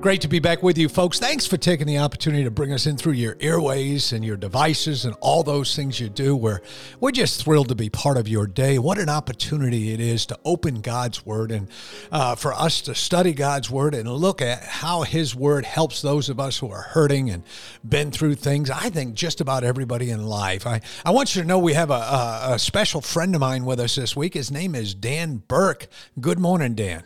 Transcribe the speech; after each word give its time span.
Great 0.00 0.22
to 0.22 0.28
be 0.28 0.38
back 0.38 0.62
with 0.62 0.78
you, 0.78 0.88
folks. 0.88 1.18
Thanks 1.18 1.46
for 1.46 1.58
taking 1.58 1.86
the 1.86 1.98
opportunity 1.98 2.42
to 2.42 2.50
bring 2.50 2.72
us 2.72 2.86
in 2.86 2.96
through 2.96 3.12
your 3.12 3.36
airways 3.38 4.14
and 4.14 4.24
your 4.24 4.38
devices 4.38 5.04
and 5.04 5.14
all 5.20 5.42
those 5.42 5.76
things 5.76 6.00
you 6.00 6.08
do. 6.08 6.34
We're, 6.34 6.60
we're 7.00 7.10
just 7.10 7.44
thrilled 7.44 7.68
to 7.68 7.74
be 7.74 7.90
part 7.90 8.16
of 8.16 8.26
your 8.26 8.46
day. 8.46 8.78
What 8.78 8.98
an 8.98 9.10
opportunity 9.10 9.92
it 9.92 10.00
is 10.00 10.24
to 10.26 10.38
open 10.42 10.80
God's 10.80 11.26
Word 11.26 11.52
and 11.52 11.68
uh, 12.10 12.34
for 12.34 12.54
us 12.54 12.80
to 12.82 12.94
study 12.94 13.34
God's 13.34 13.68
Word 13.68 13.94
and 13.94 14.10
look 14.10 14.40
at 14.40 14.62
how 14.62 15.02
His 15.02 15.34
Word 15.34 15.66
helps 15.66 16.00
those 16.00 16.30
of 16.30 16.40
us 16.40 16.56
who 16.56 16.70
are 16.70 16.80
hurting 16.80 17.28
and 17.28 17.42
been 17.86 18.10
through 18.10 18.36
things. 18.36 18.70
I 18.70 18.88
think 18.88 19.12
just 19.12 19.42
about 19.42 19.64
everybody 19.64 20.10
in 20.10 20.24
life. 20.24 20.66
I, 20.66 20.80
I 21.04 21.10
want 21.10 21.36
you 21.36 21.42
to 21.42 21.46
know 21.46 21.58
we 21.58 21.74
have 21.74 21.90
a, 21.90 21.92
a, 21.92 22.40
a 22.52 22.58
special 22.58 23.02
friend 23.02 23.34
of 23.34 23.42
mine 23.42 23.66
with 23.66 23.78
us 23.78 23.96
this 23.96 24.16
week. 24.16 24.32
His 24.32 24.50
name 24.50 24.74
is 24.74 24.94
Dan 24.94 25.42
Burke. 25.46 25.88
Good 26.18 26.38
morning, 26.38 26.74
Dan. 26.74 27.04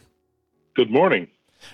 Good 0.77 0.92
morning. 0.92 1.27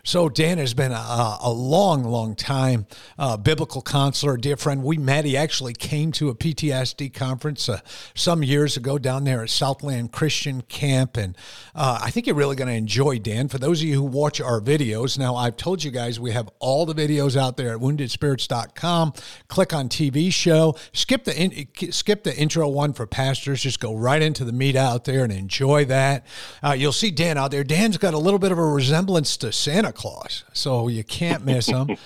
So 0.05 0.28
Dan 0.28 0.58
has 0.58 0.74
been 0.74 0.92
a, 0.92 1.38
a 1.42 1.50
long, 1.50 2.05
long 2.05 2.34
time 2.34 2.86
uh, 3.19 3.36
biblical 3.36 3.83
counselor, 3.83 4.36
dear 4.36 4.56
friend. 4.56 4.82
We 4.82 4.98
met. 4.98 5.24
He 5.24 5.36
actually 5.36 5.74
came 5.74 6.12
to 6.12 6.28
a 6.28 6.34
PTSD 6.34 7.12
conference 7.12 7.69
uh, 7.69 7.80
some 8.14 8.42
years 8.42 8.77
ago 8.77 8.98
down 8.98 9.24
there 9.24 9.42
at 9.42 9.50
Southland 9.50 10.12
Christian 10.12 10.62
Camp, 10.62 11.16
and 11.16 11.36
uh, 11.74 12.00
I 12.02 12.10
think 12.10 12.27
you're 12.27 12.36
really 12.36 12.56
going 12.56 12.69
to 12.69 12.74
enjoy 12.74 13.19
Dan. 13.19 13.48
For 13.48 13.58
those 13.58 13.80
of 13.82 13.88
you 13.88 13.94
who 13.94 14.05
watch 14.05 14.41
our 14.41 14.60
videos, 14.60 15.19
now 15.19 15.34
I've 15.34 15.56
told 15.56 15.82
you 15.82 15.91
guys 15.91 16.20
we 16.20 16.32
have 16.32 16.48
all 16.58 16.86
the 16.86 16.94
videos 16.94 17.36
out 17.36 17.56
there 17.56 17.75
at 17.75 17.80
WoundedSpirits.com. 17.80 19.12
Click 19.48 19.72
on 19.72 19.88
TV 19.88 20.32
show. 20.32 20.77
Skip 20.92 21.25
the 21.25 21.36
in, 21.36 21.92
skip 21.92 22.22
the 22.22 22.36
intro 22.36 22.69
one 22.69 22.92
for 22.92 23.06
pastors. 23.06 23.62
Just 23.62 23.80
go 23.80 23.94
right 23.94 24.22
into 24.22 24.44
the 24.44 24.52
meat 24.52 24.77
out 24.77 25.04
there 25.04 25.25
and 25.25 25.32
enjoy 25.32 25.84
that. 25.86 26.27
Uh, 26.62 26.72
you'll 26.72 26.92
see 26.92 27.10
Dan 27.10 27.38
out 27.38 27.50
there. 27.50 27.64
Dan's 27.64 27.98
got 27.98 28.14
a 28.14 28.19
little 28.19 28.38
bit 28.38 28.52
of 28.52 28.58
a 28.58 28.64
resemblance 28.64 29.36
to 29.38 29.52
Sam 29.52 29.80
Santa 29.81 29.95
Claus, 29.95 30.45
so 30.53 30.89
you 30.89 31.03
can't 31.03 31.42
miss 31.42 31.67
him. 31.67 31.97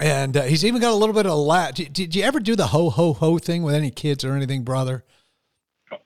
and 0.00 0.36
uh, 0.36 0.42
he's 0.44 0.64
even 0.64 0.80
got 0.80 0.92
a 0.92 0.94
little 0.94 1.12
bit 1.12 1.26
of 1.26 1.36
laugh. 1.36 1.74
Did, 1.74 1.92
did 1.92 2.14
you 2.14 2.22
ever 2.22 2.38
do 2.38 2.54
the 2.54 2.68
ho 2.68 2.88
ho 2.88 3.14
ho 3.14 3.38
thing 3.38 3.64
with 3.64 3.74
any 3.74 3.90
kids 3.90 4.24
or 4.24 4.36
anything, 4.36 4.62
brother? 4.62 5.04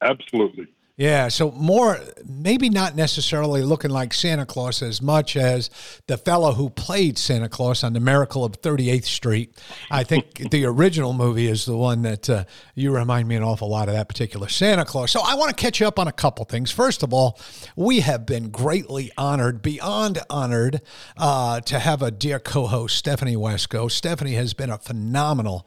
Absolutely. 0.01 0.69
Yeah, 1.01 1.29
so 1.29 1.51
more 1.53 1.99
maybe 2.29 2.69
not 2.69 2.95
necessarily 2.95 3.63
looking 3.63 3.91
like 3.91 4.13
Santa 4.13 4.45
Claus 4.45 4.83
as 4.83 5.01
much 5.01 5.35
as 5.35 5.71
the 6.09 6.19
fellow 6.19 6.53
who 6.53 6.69
played 6.69 7.17
Santa 7.17 7.49
Claus 7.49 7.83
on 7.83 7.95
the 7.95 8.01
Miracle 8.01 8.45
of 8.45 8.61
38th 8.61 9.07
Street. 9.07 9.59
I 9.91 10.05
think 10.05 10.51
the 10.51 10.67
original 10.67 11.15
movie 11.15 11.47
is 11.47 11.65
the 11.65 11.75
one 11.75 12.03
that 12.03 12.29
uh, 12.29 12.45
you 12.75 12.95
remind 12.95 13.29
me 13.29 13.37
an 13.37 13.43
awful 13.43 13.71
lot 13.71 13.89
of 13.89 13.95
that 13.95 14.11
particular 14.11 14.51
Santa 14.51 14.85
Claus. 14.85 15.11
So 15.11 15.23
I 15.25 15.37
want 15.37 15.49
to 15.49 15.57
catch 15.57 15.81
you 15.81 15.87
up 15.87 15.99
on 15.99 16.07
a 16.07 16.13
couple 16.13 16.45
things. 16.45 16.71
First 16.71 17.03
of 17.03 17.15
all, 17.15 17.41
we 17.77 18.01
have 18.01 18.27
been 18.27 18.51
greatly 18.51 19.11
honored, 19.17 19.63
beyond 19.63 20.19
honored, 20.29 20.83
uh, 21.17 21.61
to 21.61 21.79
have 21.79 22.03
a 22.03 22.11
dear 22.11 22.39
co-host 22.39 22.95
Stephanie 22.95 23.37
Wesco. 23.37 23.91
Stephanie 23.91 24.35
has 24.35 24.53
been 24.53 24.69
a 24.69 24.77
phenomenal 24.77 25.67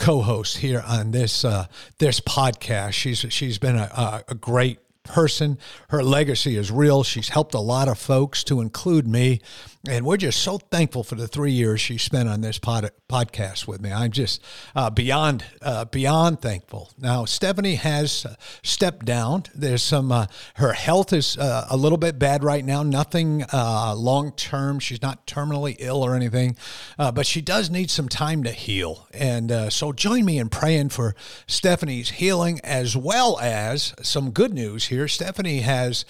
co-host 0.00 0.56
here 0.56 0.82
on 0.86 1.10
this 1.10 1.44
uh, 1.44 1.66
this 1.98 2.20
podcast. 2.20 2.92
She's 2.92 3.18
she's 3.28 3.58
been 3.58 3.76
a, 3.76 4.24
a 4.28 4.34
great 4.34 4.78
person. 5.02 5.58
Her 5.88 6.02
legacy 6.02 6.56
is 6.56 6.70
real. 6.70 7.02
She's 7.02 7.30
helped 7.30 7.54
a 7.54 7.60
lot 7.60 7.88
of 7.88 7.98
folks, 7.98 8.44
to 8.44 8.60
include 8.60 9.06
me. 9.06 9.40
And 9.88 10.04
we're 10.04 10.18
just 10.18 10.40
so 10.40 10.58
thankful 10.58 11.02
for 11.02 11.14
the 11.14 11.26
three 11.26 11.52
years 11.52 11.80
she 11.80 11.96
spent 11.96 12.28
on 12.28 12.42
this 12.42 12.58
pod, 12.58 12.90
podcast 13.08 13.66
with 13.66 13.80
me. 13.80 13.90
I'm 13.90 14.10
just 14.10 14.44
uh, 14.76 14.90
beyond 14.90 15.42
uh, 15.62 15.86
beyond 15.86 16.42
thankful. 16.42 16.90
Now, 16.98 17.24
Stephanie 17.24 17.76
has 17.76 18.26
uh, 18.26 18.34
stepped 18.62 19.06
down. 19.06 19.44
There's 19.54 19.82
some, 19.82 20.12
uh, 20.12 20.26
her 20.56 20.74
health 20.74 21.14
is 21.14 21.38
uh, 21.38 21.66
a 21.70 21.78
little 21.78 21.96
bit 21.96 22.18
bad 22.18 22.44
right 22.44 22.64
now, 22.64 22.82
nothing 22.82 23.44
long 23.52 24.32
term. 24.32 24.80
She's 24.80 25.00
not 25.00 25.26
terminally 25.26 25.76
ill 25.78 26.02
or 26.02 26.14
anything, 26.14 26.56
but 26.98 27.26
she 27.26 27.40
does 27.40 27.70
need 27.70 27.90
some 27.90 28.08
time 28.08 28.42
to 28.44 28.52
heal. 28.52 29.08
And 29.14 29.72
so 29.72 29.92
join 29.92 30.26
me 30.26 30.38
in 30.38 30.50
praying 30.50 30.90
for 30.90 31.14
Stephanie's 31.46 32.10
healing 32.10 32.60
as 32.62 32.96
well 32.96 33.38
as 33.40 33.94
some 34.02 34.30
good 34.30 34.52
news 34.52 34.86
here. 34.90 35.08
Stephanie 35.08 35.60
has 35.60 36.04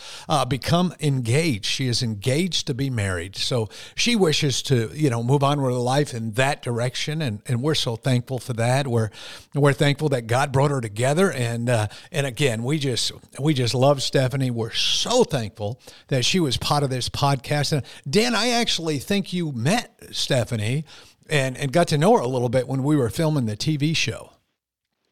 become 0.49 0.93
engaged. 1.01 1.65
She 1.65 1.87
is 1.87 2.03
engaged 2.03 2.67
to 2.67 2.75
be 2.75 2.91
married. 2.91 3.37
So 3.37 3.69
she 3.95 4.17
wishes 4.17 4.63
to, 4.65 4.91
you 4.93 5.09
know, 5.09 5.23
move 5.23 5.45
on 5.45 5.61
with 5.61 5.73
her 5.73 5.79
life 5.79 6.13
in 6.13 6.33
that 6.33 6.63
direction, 6.63 7.23
and, 7.23 7.43
and 7.47 7.63
we're 7.63 7.75
so 7.75 7.97
thankful 7.97 8.39
for 8.39 8.53
that. 8.55 8.87
We're 8.87 9.11
we're 9.55 9.73
thankful 9.73 10.09
that 10.11 10.27
God 10.27 10.53
brought 10.53 10.71
her 10.71 10.81
together, 10.81 11.31
and 11.31 11.71
uh, 11.71 11.89
and 12.11 12.27
again, 12.27 12.65
we 12.65 12.79
just 12.79 13.13
we 13.39 13.55
just 13.55 13.75
love 13.75 14.03
Stephanie. 14.03 14.51
We're 14.51 14.73
so 14.73 15.25
thankful 15.25 15.81
that 16.09 16.25
she 16.25 16.41
was 16.41 16.57
part 16.57 16.83
of 16.83 16.91
this 16.91 17.09
podcast. 17.09 17.73
And 17.73 17.83
Dan, 18.09 18.35
I 18.35 18.49
actually 18.51 18.99
think 18.99 19.33
you 19.33 19.53
met 19.53 19.97
Stephanie 20.11 20.85
and 21.29 21.57
and 21.57 21.73
got 21.73 21.89
to 21.89 21.99
know 21.99 22.17
her 22.17 22.21
a 22.21 22.29
little 22.29 22.49
bit 22.49 22.69
when 22.69 22.83
we 22.83 22.97
were 22.97 23.11
filming 23.11 23.47
the 23.47 23.57
TV 23.57 23.95
show. 23.95 24.33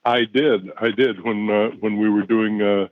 I 0.05 0.25
did. 0.25 0.71
I 0.81 0.91
did 0.91 1.23
when 1.23 1.51
uh, 1.51 1.71
when 1.81 1.99
we 1.99 2.09
were 2.09 2.25
doing 2.25 2.63
uh, 2.63 2.89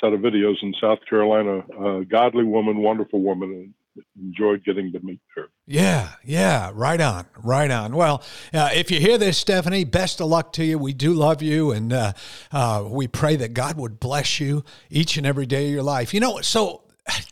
set 0.00 0.12
of 0.12 0.20
videos 0.20 0.56
in 0.62 0.74
South 0.80 0.98
Carolina. 1.08 1.62
Godly 2.04 2.44
woman, 2.44 2.78
wonderful 2.78 3.20
woman, 3.20 3.74
enjoyed 4.20 4.64
getting 4.64 4.92
to 4.92 5.00
meet 5.00 5.20
her. 5.34 5.48
Yeah, 5.66 6.12
yeah, 6.24 6.70
right 6.72 7.00
on, 7.00 7.26
right 7.42 7.70
on. 7.70 7.94
Well, 7.94 8.22
uh, 8.54 8.70
if 8.72 8.90
you 8.90 9.00
hear 9.00 9.18
this, 9.18 9.38
Stephanie, 9.38 9.84
best 9.84 10.20
of 10.20 10.28
luck 10.28 10.52
to 10.54 10.64
you. 10.64 10.78
We 10.78 10.92
do 10.92 11.12
love 11.12 11.42
you, 11.42 11.72
and 11.72 11.92
uh, 11.92 12.12
uh, 12.52 12.84
we 12.88 13.08
pray 13.08 13.36
that 13.36 13.54
God 13.54 13.76
would 13.76 14.00
bless 14.00 14.40
you 14.40 14.64
each 14.90 15.16
and 15.16 15.26
every 15.26 15.46
day 15.46 15.66
of 15.66 15.72
your 15.72 15.82
life. 15.82 16.14
You 16.14 16.20
know, 16.20 16.40
so 16.40 16.82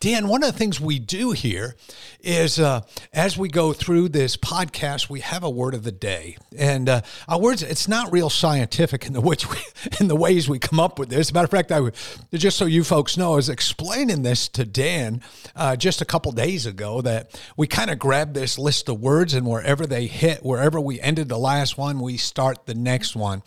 Dan, 0.01 0.29
one 0.29 0.43
of 0.43 0.53
the 0.53 0.59
things 0.59 0.81
we 0.81 0.99
do 0.99 1.33
here 1.33 1.75
is 2.21 2.59
uh, 2.59 2.83
as 3.13 3.37
we 3.37 3.49
go 3.49 3.73
through 3.73 4.09
this 4.09 4.37
podcast, 4.37 5.09
we 5.09 5.21
have 5.21 5.45
a 5.45 5.51
word 5.51 5.75
of 5.75 5.85
the 5.85 5.93
day, 5.93 6.37
and 6.57 6.89
uh, 6.89 7.01
our 7.29 7.41
words. 7.41 7.63
It's 7.63 7.89
not 7.89 8.13
real 8.13 8.31
scientific 8.31 9.07
in 9.07 9.13
the 9.13 9.21
which 9.21 9.49
we, 9.49 9.57
in 10.01 10.09
the 10.09 10.17
ways 10.17 10.49
we 10.49 10.59
come 10.59 10.81
up 10.81 10.99
with 10.99 11.09
this. 11.09 11.33
Matter 11.33 11.45
of 11.45 11.51
fact, 11.51 11.73
I 11.73 11.91
just 12.33 12.57
so 12.57 12.65
you 12.65 12.85
folks 12.85 13.17
know, 13.17 13.33
I 13.35 13.37
was 13.37 13.49
explaining 13.49 14.23
this 14.23 14.49
to 14.49 14.65
Dan 14.65 15.23
uh, 15.55 15.77
just 15.77 16.01
a 16.01 16.05
couple 16.05 16.33
days 16.33 16.67
ago 16.67 17.01
that 17.03 17.41
we 17.57 17.67
kind 17.67 17.91
of 17.91 17.99
grab 17.99 18.35
this 18.35 18.59
list 18.59 18.89
of 18.89 19.01
words, 19.01 19.35
and 19.35 19.47
wherever 19.47 19.87
they 19.87 20.07
hit, 20.07 20.45
wherever 20.45 20.81
we 20.81 21.01
ended 21.01 21.29
the 21.29 21.39
last 21.39 21.79
one, 21.79 22.01
we 22.01 22.17
start 22.17 22.67
the 22.67 22.75
next 22.75 23.15
one. 23.15 23.43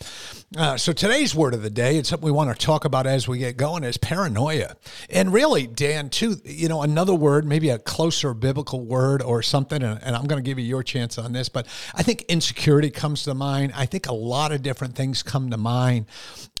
Uh, 0.56 0.76
so 0.76 0.92
today's 0.92 1.34
word 1.34 1.54
of 1.54 1.62
the 1.62 1.70
day, 1.70 1.96
it's 1.96 2.08
something 2.08 2.26
we 2.26 2.32
want 2.32 2.56
to 2.56 2.66
talk 2.66 2.84
about 2.84 3.06
as 3.06 3.28
we 3.28 3.38
get 3.38 3.56
going, 3.56 3.84
is 3.84 3.96
paranoia, 3.96 4.76
and 5.08 5.32
really, 5.32 5.66
Dan 5.66 6.08
you 6.22 6.68
know, 6.68 6.82
another 6.82 7.14
word, 7.14 7.44
maybe 7.44 7.70
a 7.70 7.78
closer 7.78 8.34
biblical 8.34 8.84
word 8.84 9.22
or 9.22 9.42
something, 9.42 9.82
and, 9.82 10.02
and 10.02 10.16
I'm 10.16 10.26
going 10.26 10.42
to 10.42 10.48
give 10.48 10.58
you 10.58 10.64
your 10.64 10.82
chance 10.82 11.18
on 11.18 11.32
this, 11.32 11.48
but 11.48 11.66
I 11.94 12.02
think 12.02 12.22
insecurity 12.22 12.90
comes 12.90 13.24
to 13.24 13.34
mind. 13.34 13.72
I 13.74 13.86
think 13.86 14.06
a 14.06 14.14
lot 14.14 14.52
of 14.52 14.62
different 14.62 14.94
things 14.94 15.22
come 15.22 15.50
to 15.50 15.56
mind. 15.56 16.06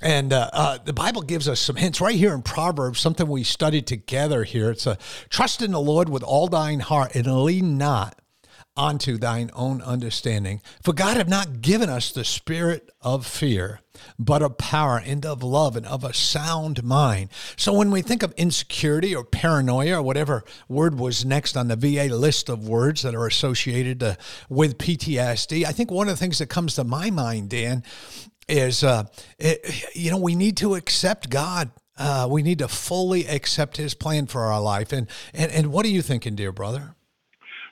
And 0.02 0.32
uh, 0.32 0.50
uh, 0.52 0.78
the 0.84 0.92
Bible 0.92 1.22
gives 1.22 1.48
us 1.48 1.60
some 1.60 1.76
hints 1.76 2.00
right 2.00 2.14
here 2.14 2.34
in 2.34 2.42
Proverbs, 2.42 3.00
something 3.00 3.26
we 3.26 3.44
studied 3.44 3.86
together 3.86 4.44
here. 4.44 4.70
It's 4.70 4.86
a 4.86 4.98
trust 5.28 5.62
in 5.62 5.72
the 5.72 5.80
Lord 5.80 6.08
with 6.08 6.22
all 6.22 6.48
thine 6.48 6.80
heart 6.80 7.14
and 7.14 7.26
lean 7.44 7.78
not 7.78 8.19
onto 8.76 9.18
thine 9.18 9.50
own 9.52 9.82
understanding. 9.82 10.60
For 10.82 10.92
God 10.92 11.16
have 11.16 11.28
not 11.28 11.60
given 11.60 11.88
us 11.88 12.12
the 12.12 12.24
spirit 12.24 12.90
of 13.00 13.26
fear, 13.26 13.80
but 14.18 14.42
of 14.42 14.58
power 14.58 15.02
and 15.04 15.26
of 15.26 15.42
love 15.42 15.76
and 15.76 15.86
of 15.86 16.04
a 16.04 16.14
sound 16.14 16.82
mind. 16.84 17.30
So 17.56 17.72
when 17.72 17.90
we 17.90 18.02
think 18.02 18.22
of 18.22 18.32
insecurity 18.32 19.14
or 19.14 19.24
paranoia 19.24 19.98
or 19.98 20.02
whatever 20.02 20.44
word 20.68 20.98
was 20.98 21.24
next 21.24 21.56
on 21.56 21.68
the 21.68 21.76
VA 21.76 22.14
list 22.14 22.48
of 22.48 22.68
words 22.68 23.02
that 23.02 23.14
are 23.14 23.26
associated 23.26 24.02
uh, 24.02 24.14
with 24.48 24.78
PTSD, 24.78 25.64
I 25.64 25.72
think 25.72 25.90
one 25.90 26.08
of 26.08 26.14
the 26.14 26.20
things 26.20 26.38
that 26.38 26.48
comes 26.48 26.76
to 26.76 26.84
my 26.84 27.10
mind, 27.10 27.50
Dan, 27.50 27.82
is 28.48 28.82
uh, 28.82 29.04
it, 29.38 29.94
you 29.94 30.10
know 30.10 30.18
we 30.18 30.34
need 30.34 30.56
to 30.58 30.74
accept 30.74 31.30
God. 31.30 31.70
Uh, 31.96 32.26
we 32.30 32.42
need 32.42 32.58
to 32.58 32.68
fully 32.68 33.26
accept 33.26 33.76
His 33.76 33.94
plan 33.94 34.26
for 34.26 34.42
our 34.42 34.60
life. 34.60 34.92
And 34.92 35.06
and 35.34 35.52
and 35.52 35.72
what 35.72 35.84
are 35.86 35.90
you 35.90 36.02
thinking, 36.02 36.34
dear 36.34 36.50
brother? 36.52 36.96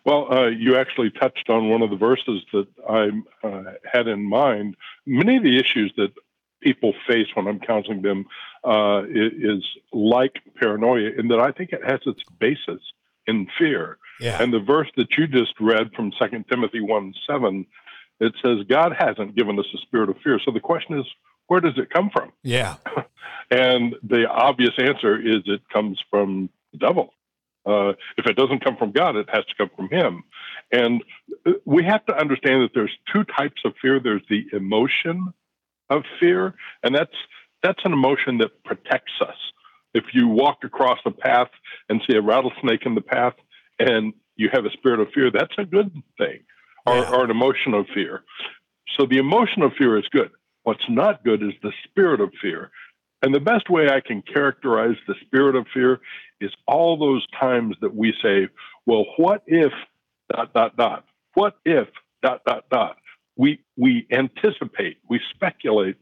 Well, 0.09 0.33
uh, 0.33 0.47
you 0.47 0.75
actually 0.77 1.11
touched 1.11 1.51
on 1.51 1.69
one 1.69 1.83
of 1.83 1.91
the 1.91 1.97
verses 1.97 2.43
that 2.55 2.67
I 2.89 3.11
uh, 3.47 3.75
had 3.85 4.09
in 4.09 4.25
mind. 4.25 4.75
Many 5.05 5.37
of 5.37 5.43
the 5.43 5.59
issues 5.59 5.93
that 5.99 6.15
people 6.63 6.95
face 7.07 7.27
when 7.35 7.47
I'm 7.47 7.61
counseling 7.61 8.01
them 8.01 8.25
uh, 8.65 9.03
is 9.11 9.63
like 9.93 10.37
paranoia, 10.57 11.11
in 11.19 11.29
that 11.29 11.41
I 11.41 11.53
think 11.53 11.73
it 11.73 11.85
has 11.85 12.01
its 12.07 12.23
basis 12.41 12.81
in 13.27 13.49
fear. 13.59 13.99
Yeah. 14.19 14.43
And 14.43 14.51
the 14.51 14.61
verse 14.61 14.89
that 14.97 15.09
you 15.19 15.27
just 15.27 15.53
read 15.61 15.93
from 15.95 16.11
2 16.19 16.45
Timothy 16.49 16.81
1 16.81 17.15
7, 17.29 17.67
it 18.21 18.33
says, 18.43 18.65
God 18.67 18.95
hasn't 18.99 19.37
given 19.37 19.59
us 19.59 19.67
a 19.75 19.79
spirit 19.83 20.09
of 20.09 20.17
fear. 20.25 20.41
So 20.43 20.53
the 20.53 20.59
question 20.59 20.99
is, 20.99 21.05
where 21.49 21.61
does 21.61 21.77
it 21.77 21.91
come 21.91 22.09
from? 22.09 22.33
Yeah. 22.43 22.77
and 23.51 23.95
the 24.03 24.27
obvious 24.27 24.73
answer 24.79 25.21
is 25.21 25.43
it 25.45 25.69
comes 25.69 26.03
from 26.11 26.49
the 26.73 26.79
devil. 26.79 27.13
Uh, 27.67 27.91
if 28.17 28.27
it 28.27 28.37
doesn't 28.37 28.65
come 28.65 28.77
from 28.77 28.93
God, 28.93 29.17
it 29.17 29.29
has 29.33 29.45
to 29.45 29.55
come 29.57 29.71
from 29.77 29.89
Him. 29.91 30.23
And 30.73 31.03
we 31.65 31.85
have 31.85 32.05
to 32.07 32.17
understand 32.17 32.63
that 32.63 32.71
there's 32.75 32.97
two 33.13 33.25
types 33.25 33.61
of 33.65 33.75
fear. 33.81 34.01
There's 34.01 34.23
the 34.29 34.45
emotion 34.53 35.33
of 35.91 36.03
fear, 36.21 36.55
and 36.83 36.95
that's 36.95 37.15
that's 37.63 37.81
an 37.85 37.93
emotion 37.93 38.39
that 38.39 38.63
protects 38.65 39.13
us. 39.21 39.37
If 39.95 40.05
you 40.13 40.29
walk 40.29 40.59
across 40.63 40.99
a 41.07 41.11
path 41.11 41.49
and 41.89 42.01
see 42.09 42.17
a 42.17 42.23
rattlesnake 42.23 42.87
in 42.87 42.95
the 42.95 43.01
path, 43.01 43.35
and 43.79 44.13
you 44.37 44.49
have 44.53 44.65
a 44.65 44.71
spirit 44.71 45.01
of 45.01 45.09
fear, 45.15 45.31
that's 45.33 45.55
a 45.59 45.65
good 45.65 45.93
thing, 46.19 46.41
or, 46.87 47.05
or 47.07 47.25
an 47.25 47.31
emotion 47.31 47.75
of 47.75 47.87
fear. 47.95 48.23
So 48.99 49.07
the 49.07 49.19
emotion 49.19 49.63
of 49.63 49.73
fear 49.77 49.99
is 49.99 50.05
good. 50.11 50.31
What's 50.63 50.85
not 50.89 51.25
good 51.25 51.43
is 51.43 51.53
the 51.63 51.73
spirit 51.85 52.21
of 52.21 52.31
fear. 52.41 52.71
And 53.23 53.35
the 53.35 53.41
best 53.41 53.71
way 53.71 53.89
I 53.89 54.01
can 54.01 54.23
characterize 54.23 54.97
the 55.07 55.15
spirit 55.27 55.57
of 55.57 55.67
fear 55.75 56.01
is 56.41 56.53
all 56.67 56.97
those 56.99 57.27
times 57.41 57.77
that 57.81 57.95
we 57.95 58.15
say, 58.23 58.49
well, 58.87 59.07
what 59.17 59.43
if 59.47 59.73
dot, 60.33 60.55
dot, 60.55 60.77
dot? 60.77 61.05
What 61.35 61.59
if 61.65 61.89
dot, 62.23 62.43
dot, 62.47 62.65
dot? 62.71 62.97
We, 63.37 63.61
we 63.77 64.07
anticipate, 64.13 64.99
we 65.09 65.21
speculate 65.35 65.97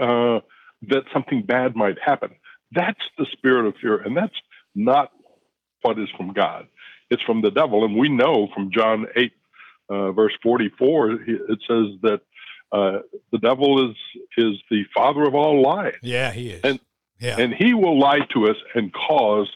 uh, 0.00 0.40
that 0.88 1.04
something 1.12 1.42
bad 1.42 1.76
might 1.76 1.98
happen. 2.04 2.30
That's 2.72 3.00
the 3.18 3.26
spirit 3.32 3.66
of 3.66 3.74
fear, 3.80 3.98
and 3.98 4.16
that's 4.16 4.34
not 4.74 5.12
what 5.82 5.98
is 5.98 6.08
from 6.16 6.32
God. 6.32 6.68
It's 7.10 7.22
from 7.22 7.42
the 7.42 7.50
devil. 7.50 7.84
And 7.84 7.96
we 7.96 8.08
know 8.08 8.48
from 8.54 8.70
John 8.72 9.06
8, 9.16 9.32
uh, 9.90 10.12
verse 10.12 10.34
44, 10.42 11.12
it 11.26 11.58
says 11.68 11.98
that 12.02 12.20
uh, 12.72 12.98
the 13.32 13.38
devil 13.38 13.90
is 13.90 13.96
is 14.36 14.56
the 14.70 14.84
father 14.94 15.22
of 15.22 15.34
all 15.34 15.62
lies. 15.62 15.94
Yeah, 16.02 16.32
he 16.32 16.50
is. 16.50 16.60
And 16.64 16.80
yeah. 17.20 17.36
and 17.38 17.54
he 17.54 17.74
will 17.74 17.98
lie 17.98 18.20
to 18.34 18.48
us 18.48 18.56
and 18.74 18.92
cause 18.92 19.48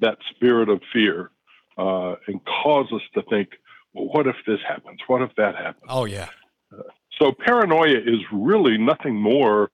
that 0.00 0.18
spirit 0.30 0.68
of 0.68 0.80
fear 0.92 1.30
uh, 1.78 2.16
and 2.26 2.40
cause 2.44 2.86
us 2.92 3.02
to 3.14 3.22
think, 3.30 3.50
well, 3.94 4.06
what 4.06 4.26
if 4.26 4.36
this 4.46 4.58
happens? 4.66 4.98
What 5.06 5.22
if 5.22 5.30
that 5.36 5.54
happens? 5.54 5.86
Oh 5.88 6.04
yeah. 6.04 6.28
Uh, 6.72 6.82
so 7.20 7.32
paranoia 7.32 7.98
is 7.98 8.20
really 8.32 8.76
nothing 8.76 9.14
more 9.14 9.70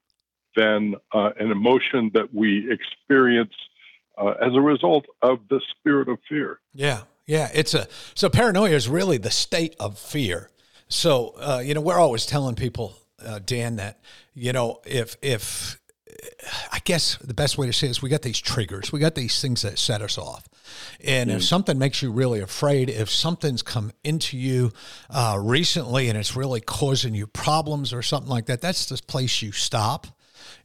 than 0.57 0.95
uh, 1.15 1.31
an 1.39 1.51
emotion 1.51 2.11
that 2.15 2.35
we 2.35 2.71
experience 2.71 3.55
uh, 4.19 4.35
as 4.43 4.55
a 4.55 4.61
result 4.61 5.07
of 5.23 5.39
the 5.49 5.61
spirit 5.71 6.09
of 6.09 6.19
fear. 6.29 6.61
Yeah, 6.75 7.03
yeah. 7.27 7.49
It's 7.55 7.73
a 7.75 7.89
so 8.15 8.29
paranoia 8.29 8.73
is 8.73 8.89
really 8.89 9.17
the 9.17 9.31
state 9.31 9.75
of 9.81 9.99
fear 9.99 10.51
so, 10.89 11.35
uh, 11.39 11.63
you 11.65 11.75
know, 11.75 11.81
we're 11.81 11.99
always 11.99 12.27
telling 12.27 12.55
people, 12.55 12.95
uh, 13.25 13.41
Dan, 13.45 13.77
that, 13.77 14.01
you 14.35 14.53
know, 14.53 14.81
if, 14.87 15.17
if, 15.23 15.79
I 16.73 16.81
guess 16.85 17.17
the 17.17 17.35
best 17.35 17.59
way 17.59 17.67
to 17.67 17.73
say 17.73 17.87
it 17.87 17.91
is 17.91 18.03
we 18.03 18.09
got 18.09 18.23
these 18.23 18.41
triggers, 18.41 18.91
we 18.91 18.99
got 18.99 19.15
these 19.15 19.41
things 19.41 19.63
that 19.63 19.79
set 19.79 20.03
us 20.03 20.19
off. 20.19 20.49
And 21.05 21.31
mm. 21.31 21.37
if 21.37 21.45
something 21.45 21.79
makes 21.79 22.03
you 22.03 22.11
really 22.11 22.41
afraid, 22.41 22.91
if 22.91 23.11
something's 23.11 23.63
come 23.63 23.93
into 24.03 24.37
you 24.37 24.73
uh, 25.11 25.39
recently 25.41 26.09
and 26.09 26.19
it's 26.19 26.37
really 26.37 26.61
causing 26.61 27.15
you 27.15 27.27
problems 27.27 27.93
or 27.93 28.03
something 28.03 28.31
like 28.31 28.47
that, 28.47 28.61
that's 28.61 28.87
the 28.87 29.01
place 29.07 29.43
you 29.43 29.53
stop 29.53 30.07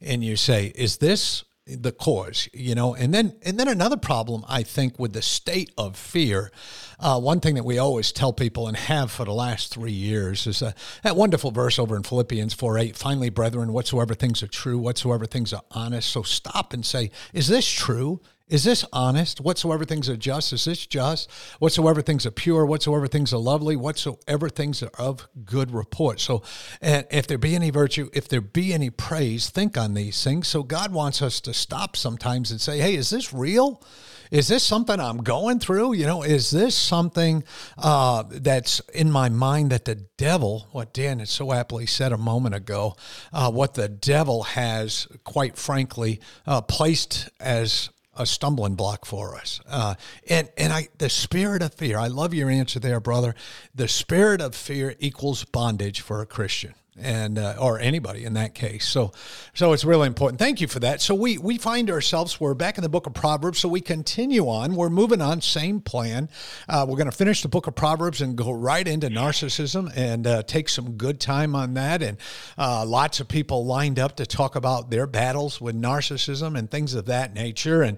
and 0.02 0.24
you 0.24 0.36
say, 0.36 0.72
is 0.75 0.98
this 0.98 1.44
the 1.65 1.92
cause 1.92 2.50
you 2.54 2.75
know? 2.75 2.94
And 2.94 3.13
then 3.13 3.36
and 3.44 3.60
then 3.60 3.68
another 3.68 3.98
problem 3.98 4.44
i 4.48 4.63
think 4.63 5.00
with 5.00 5.13
the 5.13 5.21
state 5.21 5.71
of 5.77 5.95
fear 5.98 6.51
uh, 7.00 7.19
one 7.19 7.39
thing 7.39 7.56
that 7.56 7.65
we 7.65 7.77
always 7.77 8.12
tell 8.12 8.33
people 8.33 8.68
and 8.68 8.77
have 8.77 9.12
for 9.12 9.25
the 9.25 9.33
last 9.33 9.74
three 9.74 9.92
years 9.92 10.48
is 10.48 10.62
uh, 10.62 10.71
that 11.04 11.15
wonderful 11.15 11.51
verse 11.51 11.80
over 11.80 11.95
in 11.95 12.04
philippians 12.04 12.54
4 12.54 12.77
8 12.77 12.95
finally 12.95 13.30
brethren 13.30 13.74
whatsoever 13.74 14.13
things 14.13 14.44
are 14.44 14.48
true 14.48 14.77
whatsoever 14.77 15.25
things 15.25 15.54
are 15.54 15.63
honest 15.71 16.10
so 16.10 16.24
stop 16.24 16.74
and 16.74 16.86
say 16.86 17.12
is 17.33 17.48
this 17.48 17.69
true 17.69 18.21
is 18.53 18.63
this 18.63 18.85
honest? 18.94 19.41
Whatsoever 19.41 19.83
things 19.83 20.07
are 20.07 20.15
just, 20.15 20.53
is 20.53 20.65
this 20.65 20.85
just? 20.85 21.31
Whatsoever 21.57 22.03
things 22.03 22.23
are 22.27 22.31
pure, 22.31 22.67
whatsoever 22.67 23.07
things 23.07 23.33
are 23.33 23.39
lovely, 23.39 23.75
whatsoever 23.75 24.47
things 24.47 24.83
are 24.83 24.91
of 24.94 25.27
good 25.44 25.71
report. 25.71 26.19
So, 26.19 26.44
and 26.79 27.07
if 27.09 27.25
there 27.25 27.39
be 27.39 27.55
any 27.55 27.71
virtue, 27.71 28.11
if 28.13 28.27
there 28.27 28.41
be 28.41 28.71
any 28.71 28.91
praise, 28.91 29.50
think 29.50 29.75
on 29.75 29.95
these 29.95 30.23
things. 30.23 30.47
So, 30.47 30.61
God 30.61 30.94
wants 30.94 31.19
us 31.23 31.41
to 31.41 31.53
stop 31.53 31.95
sometimes 31.95 32.51
and 32.51 32.61
say, 32.61 32.77
hey, 32.77 32.94
is 32.94 33.09
this 33.09 33.33
real? 33.33 33.81
Is 34.29 34.50
this 34.50 34.61
something 34.61 35.00
I'm 35.00 35.23
going 35.23 35.59
through? 35.59 35.94
You 35.94 36.05
know, 36.05 36.21
is 36.21 36.51
this 36.51 36.75
something 36.75 37.44
uh, 37.79 38.21
that's 38.29 38.81
in 38.94 39.09
my 39.09 39.29
mind 39.29 39.71
that 39.71 39.85
the 39.85 39.95
devil, 39.95 40.67
what 40.71 40.94
Dan 40.94 41.17
had 41.17 41.27
so 41.27 41.53
aptly 41.53 41.88
said 41.88 42.11
a 42.11 42.19
moment 42.19 42.53
ago, 42.53 42.97
uh, 43.31 43.50
what 43.50 43.73
the 43.73 43.89
devil 43.89 44.44
has, 44.44 45.07
quite 45.23 45.57
frankly, 45.57 46.19
uh, 46.45 46.61
placed 46.61 47.29
as 47.39 47.89
a 48.15 48.25
stumbling 48.25 48.75
block 48.75 49.06
for 49.06 49.36
us. 49.36 49.60
Uh, 49.68 49.95
and 50.30 50.50
and 50.57 50.71
I 50.71 50.89
the 50.98 51.10
spirit 51.10 51.62
of 51.62 51.74
fear. 51.74 51.98
I 51.98 52.07
love 52.07 52.33
your 52.33 52.50
answer 52.50 52.80
there, 52.80 53.00
brother. 53.00 53.36
The 53.74 53.88
spirit 53.88 54.42
of 54.42 54.56
fear 54.56 54.95
equals 55.00 55.44
bondage 55.45 56.01
for 56.01 56.21
a 56.21 56.25
Christian 56.25 56.75
and 57.00 57.40
uh, 57.40 57.56
or 57.60 57.80
anybody 57.80 58.24
in 58.24 58.34
that 58.34 58.54
case. 58.54 58.88
So, 58.88 59.12
so 59.54 59.74
it's 59.74 59.84
really 59.84 60.06
important. 60.06 60.40
Thank 60.40 60.62
you 60.62 60.68
for 60.68 60.80
that. 60.80 61.01
So 61.01 61.16
we 61.16 61.38
we 61.38 61.57
find 61.57 61.90
ourselves 61.90 62.40
we're 62.40 62.54
back 62.54 62.78
in 62.78 62.84
the 62.84 62.90
book 62.90 63.07
of 63.07 63.13
Proverbs. 63.13 63.60
So 63.60 63.68
we 63.68 63.81
continue 63.81 64.48
on. 64.48 64.75
We're 64.75 64.90
moving 64.90 65.22
on. 65.22 65.42
Same 65.42 65.81
plan. 65.81 66.30
Uh, 66.69 66.86
we're 66.88 66.98
going 66.98 67.10
to 67.10 67.18
finish 67.18 67.42
the 67.42 67.48
book 67.48 67.68
of 67.68 67.75
Proverbs 67.75 68.22
and 68.22 68.36
go 68.36 68.51
right 68.51 68.88
into 68.88 69.07
narcissism 69.07 69.92
and 69.95 70.28
uh, 70.28 70.44
take 70.44 70.69
some 70.69 70.94
good 70.94 71.19
time 71.19 71.56
on 71.56 71.74
that. 71.74 72.04
And 72.04 72.18
uh, 72.57 72.86
lots 72.86 73.19
of 73.19 73.28
people 73.28 73.66
lined 73.66 73.98
up 73.98 74.18
to 74.18 74.25
talk 74.25 74.56
about 74.56 74.92
their 74.92 75.07
battles 75.07 75.60
with 75.60 75.75
narcissism 75.75 76.57
and 76.57 76.69
things 76.69 76.94
of 76.94 77.06
that 77.07 77.34
nature. 77.34 77.81
And 77.81 77.98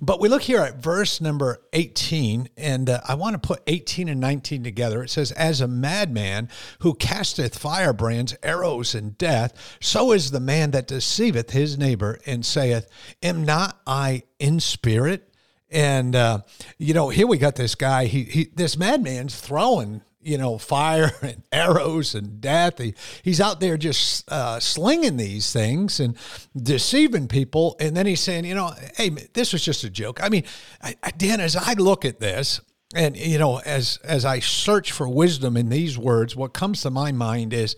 but 0.00 0.20
we 0.20 0.28
look 0.28 0.42
here 0.42 0.60
at 0.60 0.76
verse 0.76 1.20
number 1.20 1.62
eighteen, 1.72 2.48
and 2.56 2.90
uh, 2.90 3.00
I 3.08 3.14
want 3.14 3.34
to 3.34 3.44
put 3.44 3.62
eighteen 3.66 4.08
and 4.08 4.20
nineteen 4.20 4.62
together. 4.62 5.02
It 5.02 5.10
says, 5.10 5.32
"As 5.32 5.60
a 5.60 5.66
madman 5.66 6.48
who 6.80 6.94
casteth 6.94 7.58
firebrands." 7.58 8.35
Arrows 8.42 8.94
and 8.94 9.16
death, 9.18 9.76
so 9.80 10.12
is 10.12 10.30
the 10.30 10.40
man 10.40 10.70
that 10.72 10.86
deceiveth 10.86 11.50
his 11.50 11.78
neighbor 11.78 12.18
and 12.26 12.44
saith, 12.44 12.88
Am 13.22 13.44
not 13.44 13.80
I 13.86 14.22
in 14.38 14.60
spirit? 14.60 15.32
And 15.70 16.14
uh, 16.14 16.40
you 16.78 16.94
know, 16.94 17.08
here 17.08 17.26
we 17.26 17.38
got 17.38 17.56
this 17.56 17.74
guy. 17.74 18.06
He, 18.06 18.22
he 18.24 18.44
this 18.54 18.76
madman's 18.76 19.38
throwing 19.40 20.02
you 20.26 20.36
know 20.38 20.58
fire 20.58 21.12
and 21.22 21.42
arrows 21.52 22.14
and 22.14 22.40
death. 22.40 22.78
He, 22.78 22.94
he's 23.22 23.40
out 23.40 23.60
there 23.60 23.76
just 23.76 24.30
uh, 24.30 24.60
slinging 24.60 25.16
these 25.16 25.52
things 25.52 26.00
and 26.00 26.16
deceiving 26.56 27.28
people. 27.28 27.76
And 27.80 27.96
then 27.96 28.06
he's 28.06 28.20
saying, 28.20 28.44
you 28.44 28.54
know, 28.54 28.72
hey, 28.96 29.10
this 29.32 29.52
was 29.52 29.64
just 29.64 29.84
a 29.84 29.90
joke. 29.90 30.22
I 30.22 30.28
mean, 30.28 30.44
I, 30.82 30.94
Dan, 31.16 31.40
as 31.40 31.56
I 31.56 31.74
look 31.74 32.04
at 32.04 32.20
this, 32.20 32.60
and 32.94 33.16
you 33.16 33.38
know, 33.38 33.58
as 33.58 33.98
as 34.04 34.24
I 34.24 34.40
search 34.40 34.92
for 34.92 35.08
wisdom 35.08 35.56
in 35.56 35.68
these 35.68 35.98
words, 35.98 36.36
what 36.36 36.52
comes 36.52 36.82
to 36.82 36.90
my 36.90 37.12
mind 37.12 37.52
is 37.52 37.76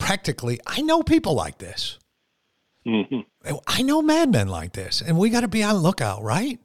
practically, 0.00 0.58
I 0.66 0.82
know 0.82 1.02
people 1.04 1.34
like 1.34 1.58
this. 1.58 1.98
Mm-hmm. 2.86 3.20
I 3.68 3.82
know 3.82 4.02
madmen 4.02 4.48
like 4.48 4.72
this, 4.72 5.00
and 5.00 5.16
we 5.18 5.30
got 5.30 5.42
to 5.42 5.48
be 5.48 5.62
on 5.62 5.76
lookout, 5.76 6.22
right? 6.22 6.58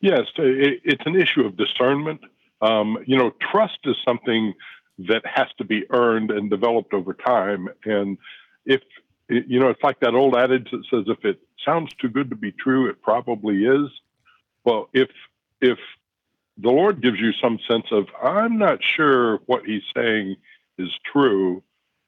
Yes, 0.00 0.26
it's 0.36 1.02
an 1.06 1.16
issue 1.16 1.40
of 1.40 1.56
discernment. 1.56 2.20
Um, 2.60 2.98
you 3.06 3.16
know, 3.16 3.32
trust 3.50 3.78
is 3.84 3.96
something 4.06 4.54
that 4.98 5.22
has 5.24 5.48
to 5.58 5.64
be 5.64 5.84
earned 5.90 6.30
and 6.30 6.48
developed 6.48 6.94
over 6.94 7.14
time. 7.14 7.68
And 7.84 8.18
if 8.64 8.82
you 9.28 9.58
know, 9.58 9.68
it's 9.68 9.82
like 9.82 10.00
that 10.00 10.14
old 10.14 10.36
adage 10.36 10.70
that 10.70 10.84
says, 10.90 11.04
"If 11.08 11.24
it 11.24 11.40
sounds 11.64 11.92
too 11.94 12.08
good 12.08 12.30
to 12.30 12.36
be 12.36 12.52
true, 12.52 12.88
it 12.88 13.02
probably 13.02 13.64
is." 13.64 13.90
Well, 14.64 14.88
if 14.92 15.08
if 15.60 15.78
the 16.58 16.70
Lord 16.70 17.02
gives 17.02 17.18
you 17.18 17.32
some 17.32 17.58
sense 17.68 17.86
of, 17.90 18.06
"I'm 18.22 18.58
not 18.58 18.78
sure 18.82 19.38
what 19.46 19.64
He's 19.64 19.82
saying 19.94 20.36
is 20.78 20.90
true," 21.10 21.62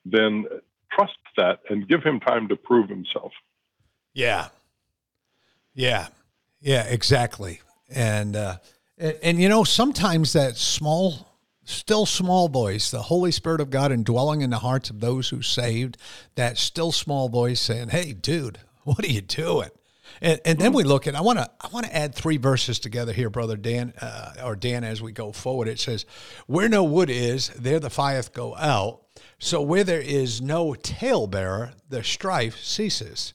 then 0.05 0.45
trust 0.93 1.19
that 1.37 1.61
and 1.69 1.89
give 1.89 2.03
him 2.03 2.21
time 2.21 2.49
to 2.49 2.57
prove 2.57 2.89
himself. 2.89 3.33
Yeah. 4.15 4.49
Yeah. 5.75 6.09
Yeah, 6.61 6.85
exactly. 6.85 7.61
And, 7.89 8.35
uh, 8.37 8.57
and, 8.97 9.19
and, 9.23 9.41
you 9.41 9.49
know, 9.49 9.65
sometimes 9.65 10.33
that 10.33 10.57
small, 10.57 11.29
still 11.65 12.05
small 12.05 12.49
voice, 12.49 12.91
the 12.91 13.03
Holy 13.03 13.31
Spirit 13.31 13.61
of 13.61 13.71
God 13.71 13.93
indwelling 13.93 14.41
in 14.41 14.51
the 14.51 14.59
hearts 14.59 14.91
of 14.91 15.01
those 15.01 15.29
who 15.29 15.41
saved, 15.43 15.97
that 16.35 16.59
still 16.59 16.91
small 16.91 17.29
voice 17.29 17.61
saying, 17.61 17.91
Hey, 17.91 18.13
dude, 18.13 18.59
what 18.85 19.05
are 19.05 19.13
you 19.13 19.21
doing? 19.21 19.71
And, 20.21 20.41
and 20.45 20.59
then 20.59 20.73
we 20.73 20.85
look 20.85 21.07
at. 21.07 21.15
I 21.15 21.21
want 21.21 21.39
to. 21.39 21.51
I 21.61 21.69
want 21.69 21.87
to 21.87 21.97
add 21.97 22.15
three 22.15 22.37
verses 22.37 22.79
together 22.79 23.13
here, 23.13 23.31
brother 23.31 23.57
Dan, 23.57 23.95
uh, 24.01 24.35
or 24.45 24.57
Dan, 24.57 24.85
as 24.85 25.01
we 25.01 25.13
go 25.13 25.33
forward. 25.33 25.69
It 25.69 25.79
says, 25.79 26.07
"Where 26.47 26.69
no 26.69 26.85
wood 26.85 27.11
is, 27.11 27.49
there 27.51 27.81
the 27.81 27.91
fire 27.91 28.23
go 28.33 28.57
out. 28.57 29.03
So 29.39 29.63
where 29.63 29.85
there 29.85 30.01
is 30.01 30.41
no 30.41 30.75
talebearer, 30.75 31.73
the 31.89 32.03
strife 32.03 32.59
ceases. 32.59 33.33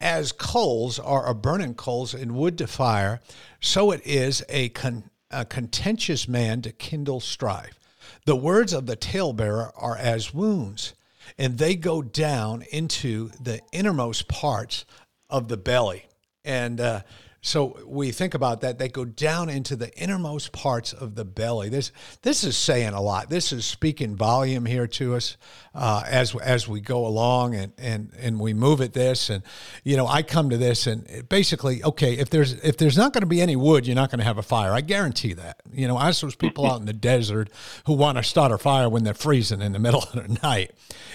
As 0.00 0.32
coals 0.32 0.98
are 0.98 1.26
a 1.26 1.34
burning 1.34 1.74
coals 1.74 2.14
in 2.14 2.34
wood 2.34 2.58
to 2.58 2.66
fire, 2.66 3.20
so 3.60 3.90
it 3.90 4.00
is 4.04 4.44
a, 4.48 4.68
con- 4.70 5.10
a 5.30 5.44
contentious 5.44 6.28
man 6.28 6.62
to 6.62 6.72
kindle 6.72 7.20
strife. 7.20 7.78
The 8.24 8.36
words 8.36 8.72
of 8.72 8.86
the 8.86 8.96
talebearer 8.96 9.72
are 9.76 9.96
as 9.96 10.32
wounds, 10.32 10.94
and 11.36 11.58
they 11.58 11.74
go 11.74 12.02
down 12.02 12.62
into 12.70 13.30
the 13.40 13.60
innermost 13.72 14.28
parts 14.28 14.84
of 15.30 15.48
the 15.48 15.56
belly. 15.56 16.06
And 16.44 16.80
uh, 16.80 17.02
so 17.40 17.78
we 17.86 18.10
think 18.10 18.34
about 18.34 18.62
that. 18.62 18.78
They 18.78 18.88
go 18.88 19.04
down 19.04 19.48
into 19.48 19.76
the 19.76 19.96
innermost 19.96 20.52
parts 20.52 20.92
of 20.92 21.14
the 21.14 21.24
belly. 21.24 21.68
This 21.68 21.92
this 22.22 22.42
is 22.42 22.56
saying 22.56 22.94
a 22.94 23.00
lot. 23.00 23.30
This 23.30 23.52
is 23.52 23.64
speaking 23.64 24.16
volume 24.16 24.66
here 24.66 24.88
to 24.88 25.14
us 25.14 25.36
uh, 25.72 26.02
as 26.06 26.34
as 26.36 26.66
we 26.66 26.80
go 26.80 27.06
along 27.06 27.54
and 27.54 27.72
and 27.78 28.10
and 28.18 28.40
we 28.40 28.54
move 28.54 28.80
at 28.80 28.92
this. 28.92 29.30
And 29.30 29.44
you 29.84 29.96
know, 29.96 30.06
I 30.06 30.22
come 30.22 30.50
to 30.50 30.56
this 30.56 30.88
and 30.88 31.28
basically, 31.28 31.82
okay, 31.84 32.14
if 32.14 32.28
there's 32.28 32.54
if 32.54 32.76
there's 32.76 32.96
not 32.96 33.12
going 33.12 33.22
to 33.22 33.28
be 33.28 33.40
any 33.40 33.54
wood, 33.54 33.86
you're 33.86 33.94
not 33.94 34.10
going 34.10 34.18
to 34.18 34.24
have 34.24 34.38
a 34.38 34.42
fire. 34.42 34.72
I 34.72 34.80
guarantee 34.80 35.34
that. 35.34 35.60
You 35.72 35.86
know, 35.86 35.98
as 35.98 36.20
those 36.20 36.34
people 36.34 36.66
out 36.66 36.80
in 36.80 36.86
the 36.86 36.92
desert 36.92 37.50
who 37.86 37.92
want 37.92 38.18
to 38.18 38.24
start 38.24 38.50
a 38.50 38.58
fire 38.58 38.88
when 38.88 39.04
they're 39.04 39.14
freezing 39.14 39.62
in 39.62 39.72
the 39.72 39.78
middle 39.78 40.02
of 40.12 40.12
the 40.12 40.38
night, 40.42 40.72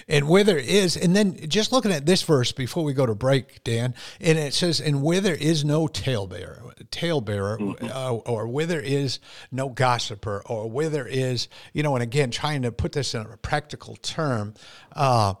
and 0.08 0.26
where 0.28 0.44
there 0.44 0.58
is, 0.58 0.96
and 0.96 1.14
then 1.14 1.48
just 1.48 1.70
looking 1.70 1.92
at 1.92 2.06
this 2.06 2.22
verse 2.22 2.52
before 2.52 2.82
we 2.82 2.94
go 2.94 3.04
to 3.04 3.14
break, 3.14 3.62
Dan, 3.64 3.94
and 4.20 4.38
it 4.38 4.54
says, 4.54 4.80
and 4.80 5.02
where 5.02 5.20
there 5.20 5.34
is 5.34 5.64
no 5.64 5.86
talebearer, 6.14 6.72
talebearer, 6.90 7.58
mm-hmm. 7.58 7.86
uh, 7.90 8.10
or 8.10 8.46
where 8.48 8.66
there 8.66 8.80
is 8.80 9.18
no 9.50 9.68
gossiper, 9.68 10.42
or 10.46 10.70
where 10.70 10.88
there 10.88 11.06
is, 11.06 11.48
you 11.72 11.82
know, 11.82 11.94
and 11.94 12.02
again, 12.02 12.30
trying 12.30 12.62
to 12.62 12.72
put 12.72 12.92
this 12.92 13.14
in 13.14 13.22
a 13.22 13.36
practical 13.36 13.96
term. 13.96 14.54
Uh, 14.92 15.34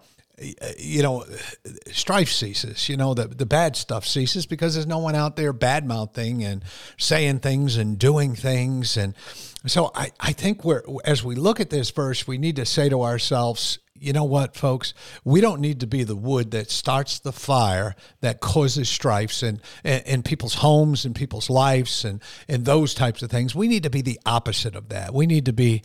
you 0.78 1.00
know, 1.00 1.24
strife 1.92 2.28
ceases. 2.28 2.88
You 2.88 2.96
know, 2.96 3.14
the 3.14 3.28
the 3.28 3.46
bad 3.46 3.76
stuff 3.76 4.04
ceases 4.04 4.46
because 4.46 4.74
there's 4.74 4.86
no 4.86 4.98
one 4.98 5.14
out 5.14 5.36
there 5.36 5.52
bad 5.52 5.86
mouthing 5.86 6.42
and 6.42 6.64
saying 6.98 7.38
things 7.38 7.76
and 7.76 7.96
doing 7.96 8.34
things. 8.34 8.96
And 8.96 9.14
so 9.66 9.92
I, 9.94 10.10
I 10.18 10.32
think 10.32 10.64
we're 10.64 10.82
as 11.04 11.22
we 11.22 11.36
look 11.36 11.60
at 11.60 11.70
this 11.70 11.90
verse, 11.90 12.26
we 12.26 12.36
need 12.36 12.56
to 12.56 12.66
say 12.66 12.88
to 12.88 13.02
ourselves, 13.02 13.78
you 14.04 14.12
know 14.12 14.24
what, 14.24 14.54
folks? 14.54 14.94
We 15.24 15.40
don't 15.40 15.60
need 15.60 15.80
to 15.80 15.86
be 15.86 16.04
the 16.04 16.16
wood 16.16 16.50
that 16.50 16.70
starts 16.70 17.18
the 17.18 17.32
fire 17.32 17.96
that 18.20 18.40
causes 18.40 18.88
strifes 18.88 19.42
in, 19.42 19.60
in, 19.82 20.02
in, 20.02 20.22
people's 20.22 20.54
homes 20.54 21.04
and 21.04 21.14
people's 21.14 21.48
lives 21.48 22.04
and, 22.04 22.20
and 22.48 22.64
those 22.64 22.94
types 22.94 23.22
of 23.22 23.30
things. 23.30 23.54
We 23.54 23.68
need 23.68 23.82
to 23.84 23.90
be 23.90 24.02
the 24.02 24.20
opposite 24.26 24.76
of 24.76 24.90
that. 24.90 25.14
We 25.14 25.26
need 25.26 25.46
to 25.46 25.52
be 25.52 25.82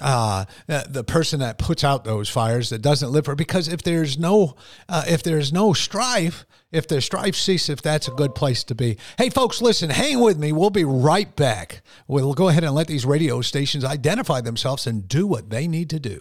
uh, 0.00 0.44
the 0.66 1.04
person 1.04 1.40
that 1.40 1.58
puts 1.58 1.84
out 1.84 2.04
those 2.04 2.28
fires 2.28 2.70
that 2.70 2.82
doesn't 2.82 3.10
live 3.10 3.24
for. 3.24 3.34
Because 3.34 3.68
if 3.68 3.82
there's 3.82 4.18
no 4.18 4.56
uh, 4.88 5.04
if 5.06 5.22
there's 5.22 5.52
no 5.52 5.72
strife, 5.72 6.44
if 6.72 6.88
the 6.88 7.00
strife 7.00 7.36
ceases, 7.36 7.68
if 7.70 7.82
that's 7.82 8.08
a 8.08 8.12
good 8.12 8.34
place 8.34 8.64
to 8.64 8.74
be. 8.74 8.96
Hey, 9.18 9.30
folks, 9.30 9.60
listen, 9.60 9.90
hang 9.90 10.20
with 10.20 10.38
me. 10.38 10.52
We'll 10.52 10.70
be 10.70 10.84
right 10.84 11.34
back. 11.36 11.82
We'll 12.06 12.34
go 12.34 12.48
ahead 12.48 12.64
and 12.64 12.74
let 12.74 12.86
these 12.86 13.04
radio 13.04 13.40
stations 13.40 13.84
identify 13.84 14.40
themselves 14.40 14.86
and 14.86 15.06
do 15.06 15.26
what 15.26 15.50
they 15.50 15.66
need 15.66 15.90
to 15.90 16.00
do. 16.00 16.20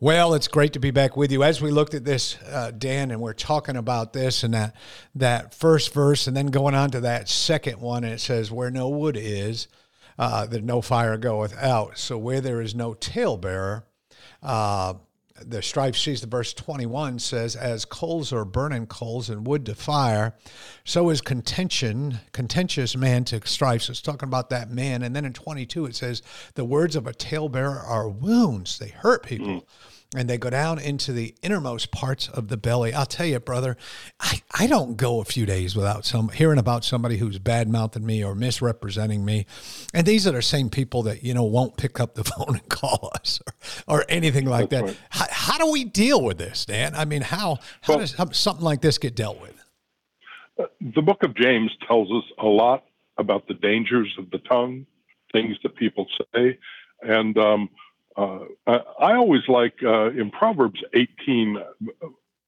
Well, 0.00 0.34
it's 0.34 0.46
great 0.46 0.74
to 0.74 0.78
be 0.78 0.92
back 0.92 1.16
with 1.16 1.32
you. 1.32 1.42
As 1.42 1.60
we 1.60 1.72
looked 1.72 1.92
at 1.92 2.04
this, 2.04 2.36
uh, 2.44 2.70
Dan, 2.70 3.10
and 3.10 3.20
we're 3.20 3.32
talking 3.32 3.74
about 3.76 4.12
this 4.12 4.44
and 4.44 4.54
that 4.54 4.76
that 5.16 5.54
first 5.54 5.92
verse, 5.92 6.28
and 6.28 6.36
then 6.36 6.46
going 6.46 6.76
on 6.76 6.92
to 6.92 7.00
that 7.00 7.28
second 7.28 7.80
one, 7.80 8.04
and 8.04 8.12
it 8.12 8.20
says, 8.20 8.52
"Where 8.52 8.70
no 8.70 8.88
wood 8.88 9.16
is, 9.18 9.66
uh, 10.16 10.46
that 10.46 10.62
no 10.62 10.82
fire 10.82 11.16
goeth 11.16 11.52
out." 11.58 11.98
So 11.98 12.16
where 12.16 12.40
there 12.40 12.60
is 12.60 12.76
no 12.76 12.94
talebearer, 12.94 13.86
uh, 14.40 14.94
the 15.44 15.62
strife 15.62 15.96
sees 15.96 16.20
the 16.20 16.26
verse 16.26 16.52
21 16.54 17.18
says 17.18 17.56
as 17.56 17.84
coals 17.84 18.32
are 18.32 18.44
burning 18.44 18.86
coals 18.86 19.30
and 19.30 19.46
wood 19.46 19.64
to 19.66 19.74
fire 19.74 20.34
so 20.84 21.10
is 21.10 21.20
contention 21.20 22.18
contentious 22.32 22.96
man 22.96 23.24
to 23.24 23.46
strife. 23.46 23.82
So 23.82 23.90
it's 23.90 24.02
talking 24.02 24.28
about 24.28 24.50
that 24.50 24.70
man. 24.70 25.02
And 25.02 25.14
then 25.14 25.24
in 25.24 25.32
22 25.32 25.86
it 25.86 25.96
says 25.96 26.22
the 26.54 26.64
words 26.64 26.96
of 26.96 27.06
a 27.06 27.12
talebearer 27.12 27.80
are 27.80 28.08
wounds. 28.08 28.78
They 28.78 28.88
hurt 28.88 29.24
people. 29.24 29.48
Mm 29.48 29.64
and 30.16 30.28
they 30.28 30.38
go 30.38 30.48
down 30.48 30.78
into 30.78 31.12
the 31.12 31.34
innermost 31.42 31.90
parts 31.90 32.28
of 32.28 32.48
the 32.48 32.56
belly. 32.56 32.94
I'll 32.94 33.04
tell 33.04 33.26
you, 33.26 33.38
brother, 33.40 33.76
I, 34.18 34.40
I 34.58 34.66
don't 34.66 34.96
go 34.96 35.20
a 35.20 35.24
few 35.24 35.44
days 35.44 35.76
without 35.76 36.06
some 36.06 36.30
hearing 36.30 36.58
about 36.58 36.82
somebody 36.82 37.18
who's 37.18 37.38
bad 37.38 37.68
mouthing 37.68 38.06
me 38.06 38.24
or 38.24 38.34
misrepresenting 38.34 39.24
me. 39.24 39.44
And 39.92 40.06
these 40.06 40.26
are 40.26 40.32
the 40.32 40.40
same 40.40 40.70
people 40.70 41.02
that, 41.02 41.22
you 41.22 41.34
know, 41.34 41.44
won't 41.44 41.76
pick 41.76 42.00
up 42.00 42.14
the 42.14 42.24
phone 42.38 42.56
and 42.56 42.68
call 42.70 43.10
us 43.14 43.40
or, 43.86 43.98
or 43.98 44.04
anything 44.08 44.46
like 44.46 44.70
That's 44.70 44.82
that. 44.82 44.86
Right. 44.88 45.00
How, 45.10 45.26
how, 45.30 45.58
do 45.58 45.70
we 45.70 45.84
deal 45.84 46.22
with 46.24 46.38
this, 46.38 46.64
Dan? 46.64 46.94
I 46.94 47.04
mean, 47.04 47.22
how, 47.22 47.58
how 47.82 47.96
well, 47.96 47.98
does 47.98 48.16
something 48.38 48.64
like 48.64 48.80
this 48.80 48.96
get 48.96 49.14
dealt 49.14 49.40
with? 49.42 49.62
Uh, 50.58 50.64
the 50.80 51.02
book 51.02 51.22
of 51.22 51.34
James 51.34 51.70
tells 51.86 52.10
us 52.10 52.24
a 52.38 52.46
lot 52.46 52.84
about 53.18 53.46
the 53.46 53.54
dangers 53.54 54.14
of 54.18 54.30
the 54.30 54.38
tongue, 54.38 54.86
things 55.32 55.56
that 55.62 55.76
people 55.76 56.06
say. 56.34 56.58
And, 57.02 57.36
um, 57.36 57.68
uh, 58.18 58.38
I 58.66 59.14
always 59.14 59.42
like 59.48 59.74
uh, 59.82 60.10
in 60.10 60.30
Proverbs 60.30 60.80
18, 60.92 61.58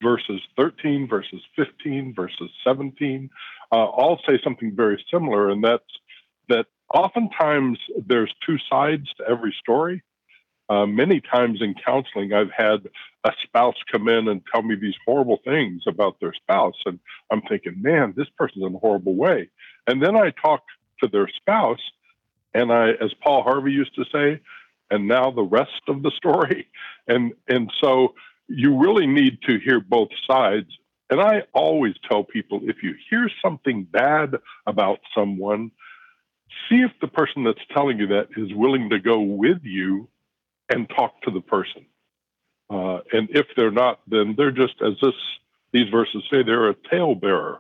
verses 0.02 0.40
13, 0.56 1.06
verses 1.08 1.40
15, 1.54 2.12
verses 2.14 2.50
17, 2.64 3.30
uh, 3.70 3.76
all 3.76 4.20
say 4.26 4.40
something 4.42 4.74
very 4.74 5.02
similar, 5.12 5.50
and 5.50 5.62
that's 5.62 5.84
that 6.48 6.66
oftentimes 6.92 7.78
there's 8.04 8.34
two 8.44 8.56
sides 8.68 9.08
to 9.18 9.28
every 9.28 9.54
story. 9.60 10.02
Uh, 10.68 10.86
many 10.86 11.20
times 11.20 11.60
in 11.62 11.74
counseling, 11.74 12.32
I've 12.32 12.50
had 12.56 12.88
a 13.24 13.32
spouse 13.44 13.76
come 13.90 14.08
in 14.08 14.28
and 14.28 14.42
tell 14.52 14.62
me 14.62 14.74
these 14.74 14.94
horrible 15.06 15.38
things 15.44 15.82
about 15.86 16.18
their 16.20 16.32
spouse, 16.32 16.76
and 16.84 16.98
I'm 17.30 17.42
thinking, 17.42 17.80
man, 17.80 18.14
this 18.16 18.28
person's 18.36 18.64
in 18.64 18.74
a 18.74 18.78
horrible 18.78 19.14
way. 19.14 19.50
And 19.86 20.02
then 20.02 20.16
I 20.16 20.30
talk 20.30 20.62
to 21.00 21.08
their 21.08 21.28
spouse, 21.28 21.80
and 22.54 22.72
I, 22.72 22.90
as 23.00 23.12
Paul 23.22 23.44
Harvey 23.44 23.72
used 23.72 23.94
to 23.94 24.04
say, 24.12 24.40
and 24.90 25.06
now 25.06 25.30
the 25.30 25.42
rest 25.42 25.82
of 25.88 26.02
the 26.02 26.10
story. 26.16 26.68
And 27.06 27.32
and 27.48 27.72
so 27.82 28.14
you 28.48 28.78
really 28.78 29.06
need 29.06 29.38
to 29.42 29.58
hear 29.58 29.80
both 29.80 30.10
sides. 30.26 30.68
And 31.08 31.20
I 31.20 31.42
always 31.52 31.94
tell 32.08 32.22
people 32.24 32.60
if 32.64 32.82
you 32.82 32.94
hear 33.08 33.28
something 33.42 33.84
bad 33.84 34.36
about 34.66 35.00
someone, 35.14 35.70
see 36.68 36.82
if 36.82 36.92
the 37.00 37.08
person 37.08 37.44
that's 37.44 37.58
telling 37.72 37.98
you 37.98 38.08
that 38.08 38.28
is 38.36 38.52
willing 38.54 38.90
to 38.90 38.98
go 38.98 39.20
with 39.20 39.58
you 39.62 40.08
and 40.68 40.88
talk 40.88 41.20
to 41.22 41.30
the 41.30 41.40
person. 41.40 41.86
Uh, 42.68 43.00
and 43.12 43.28
if 43.30 43.46
they're 43.56 43.72
not, 43.72 44.00
then 44.06 44.34
they're 44.36 44.52
just 44.52 44.74
as 44.80 44.94
this 45.02 45.14
these 45.72 45.88
verses 45.88 46.22
say 46.30 46.42
they're 46.42 46.70
a 46.70 46.74
talebearer. 46.74 47.58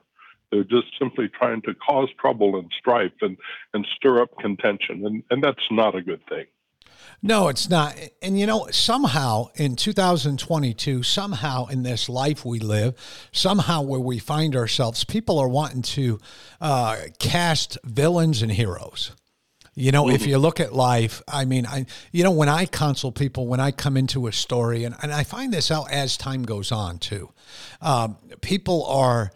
They're 0.50 0.64
just 0.64 0.88
simply 0.98 1.28
trying 1.28 1.62
to 1.62 1.74
cause 1.74 2.08
trouble 2.20 2.58
and 2.58 2.70
strife 2.76 3.12
and, 3.20 3.36
and 3.72 3.86
stir 3.96 4.20
up 4.20 4.36
contention. 4.38 5.06
And, 5.06 5.22
and 5.30 5.42
that's 5.42 5.62
not 5.70 5.94
a 5.94 6.02
good 6.02 6.26
thing. 6.28 6.46
No, 7.22 7.48
it's 7.48 7.68
not. 7.68 7.96
And 8.22 8.38
you 8.38 8.46
know, 8.46 8.68
somehow 8.70 9.48
in 9.54 9.76
2022, 9.76 11.02
somehow 11.02 11.66
in 11.66 11.82
this 11.82 12.08
life 12.08 12.44
we 12.44 12.60
live, 12.60 12.94
somehow 13.30 13.82
where 13.82 14.00
we 14.00 14.18
find 14.18 14.56
ourselves, 14.56 15.04
people 15.04 15.38
are 15.38 15.48
wanting 15.48 15.82
to 15.82 16.18
uh, 16.60 16.96
cast 17.18 17.76
villains 17.84 18.40
and 18.40 18.50
heroes. 18.50 19.12
You 19.74 19.92
know, 19.92 20.04
mm-hmm. 20.04 20.14
if 20.14 20.26
you 20.26 20.38
look 20.38 20.60
at 20.60 20.74
life, 20.74 21.22
I 21.28 21.44
mean, 21.44 21.66
I, 21.66 21.86
you 22.10 22.24
know, 22.24 22.32
when 22.32 22.48
I 22.48 22.66
counsel 22.66 23.12
people, 23.12 23.46
when 23.46 23.60
I 23.60 23.70
come 23.70 23.96
into 23.96 24.26
a 24.26 24.32
story, 24.32 24.84
and, 24.84 24.96
and 25.02 25.12
I 25.12 25.22
find 25.22 25.52
this 25.52 25.70
out 25.70 25.90
as 25.90 26.16
time 26.16 26.42
goes 26.42 26.72
on 26.72 26.98
too, 26.98 27.30
um, 27.80 28.16
people 28.40 28.84
are, 28.86 29.30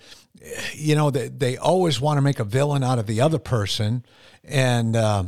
you 0.75 0.97
know, 0.97 1.11
they, 1.11 1.28
they 1.28 1.56
always 1.56 2.00
want 2.00 2.16
to 2.16 2.23
make 2.23 2.40
a 2.40 2.44
villain 2.44 2.83
out 2.83 2.99
of 2.99 3.06
the 3.06 3.21
other 3.21 3.38
person. 3.38 4.04
And, 4.42 4.97
uh, 4.97 5.25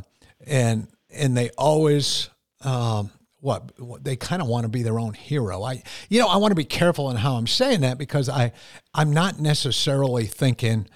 and, 0.47 0.89
and 1.17 1.37
they 1.37 1.51
always 1.59 2.31
um, 2.63 3.11
what, 3.41 3.79
what 3.81 4.05
they 4.05 4.17
kind 4.17 4.43
of 4.43 4.49
want 4.49 4.65
to 4.65 4.69
be 4.69 4.83
their 4.83 4.99
own 4.99 5.15
hero. 5.15 5.63
I 5.63 5.83
you 6.09 6.21
know 6.21 6.29
I 6.29 6.37
want 6.37 6.53
to 6.53 6.57
be 6.57 6.65
careful 6.65 7.11
in 7.11 7.17
how 7.17 7.35
I'm 7.35 7.47
saying 7.47 7.81
that 7.83 7.99
because 7.99 8.29
I 8.29 8.53
I'm 8.95 9.13
not 9.13 9.39
necessarily 9.39 10.27
thinking 10.27 10.89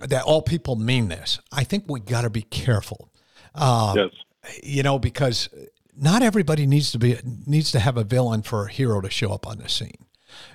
that 0.00 0.24
all 0.24 0.42
people 0.42 0.76
mean 0.76 1.08
this. 1.08 1.40
I 1.52 1.64
think 1.64 1.84
we 1.88 2.00
got 2.00 2.22
to 2.22 2.30
be 2.30 2.42
careful. 2.42 3.10
Uh, 3.54 3.94
yes. 3.96 4.10
You 4.62 4.82
know 4.82 4.98
because 4.98 5.48
not 5.96 6.22
everybody 6.22 6.66
needs 6.66 6.92
to 6.92 6.98
be 6.98 7.18
needs 7.46 7.72
to 7.72 7.80
have 7.80 7.96
a 7.96 8.04
villain 8.04 8.42
for 8.42 8.66
a 8.66 8.70
hero 8.70 9.00
to 9.00 9.10
show 9.10 9.32
up 9.32 9.46
on 9.46 9.58
the 9.58 9.68
scene. 9.68 10.06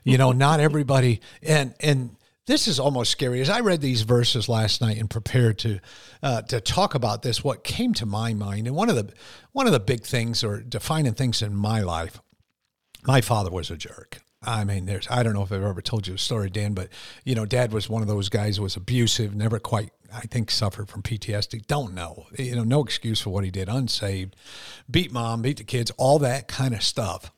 You 0.04 0.18
know, 0.18 0.32
not 0.32 0.60
everybody 0.60 1.22
and 1.42 1.74
and 1.80 2.16
this 2.48 2.68
is 2.68 2.80
almost 2.80 3.12
scary. 3.12 3.40
As 3.42 3.50
I 3.50 3.60
read 3.60 3.82
these 3.82 4.02
verses 4.02 4.50
last 4.50 4.82
night 4.82 4.98
and 4.98 5.10
prepared 5.10 5.60
to 5.60 5.80
uh, 6.24 6.42
to 6.44 6.60
talk 6.60 6.96
about 6.96 7.22
this, 7.22 7.44
what 7.44 7.64
came 7.64 7.94
to 7.94 8.06
my 8.06 8.34
mind, 8.34 8.68
and 8.68 8.76
one 8.76 8.90
of 8.90 8.96
the 8.96 9.14
one 9.52 9.68
of 9.68 9.74
the 9.74 9.80
big 9.80 10.04
things 10.04 10.44
or 10.44 10.62
defining 10.62 11.14
things 11.14 11.42
in 11.42 11.56
my 11.56 11.82
life, 11.82 12.20
my 13.06 13.22
father 13.22 13.52
was 13.52 13.70
a 13.70 13.78
jerk. 13.78 14.22
I 14.44 14.64
mean, 14.64 14.86
there's 14.86 15.08
I 15.10 15.22
don't 15.22 15.34
know 15.34 15.44
if 15.44 15.52
I've 15.52 15.64
ever 15.64 15.82
told 15.82 16.08
you 16.08 16.16
a 16.16 16.18
story, 16.18 16.50
Dan, 16.50 16.74
but 16.74 16.90
you 17.24 17.36
know, 17.36 17.46
Dad 17.46 17.72
was 17.72 17.90
one 17.90 18.02
of 18.02 18.08
those 18.08 18.30
guys 18.30 18.58
who 18.58 18.64
was 18.64 18.76
abusive, 18.76 19.36
never 19.36 19.60
quite 19.60 19.92
I 20.12 20.22
think 20.22 20.50
suffered 20.50 20.90
from 20.90 21.04
PTSD. 21.04 21.68
Don't 21.68 21.94
know, 21.94 22.26
you 22.38 22.56
know, 22.56 22.64
no 22.64 22.84
excuse 22.84 23.22
for 23.22 23.30
what 23.30 23.44
he 23.44 23.52
did. 23.52 23.70
Unsaved, 23.70 24.36
beat 24.90 25.12
mom, 25.12 25.44
beat 25.44 25.58
the 25.58 25.64
kids, 25.64 25.92
all 25.98 26.18
that 26.20 26.48
kind 26.48 26.74
of 26.74 26.82
stuff, 26.82 27.32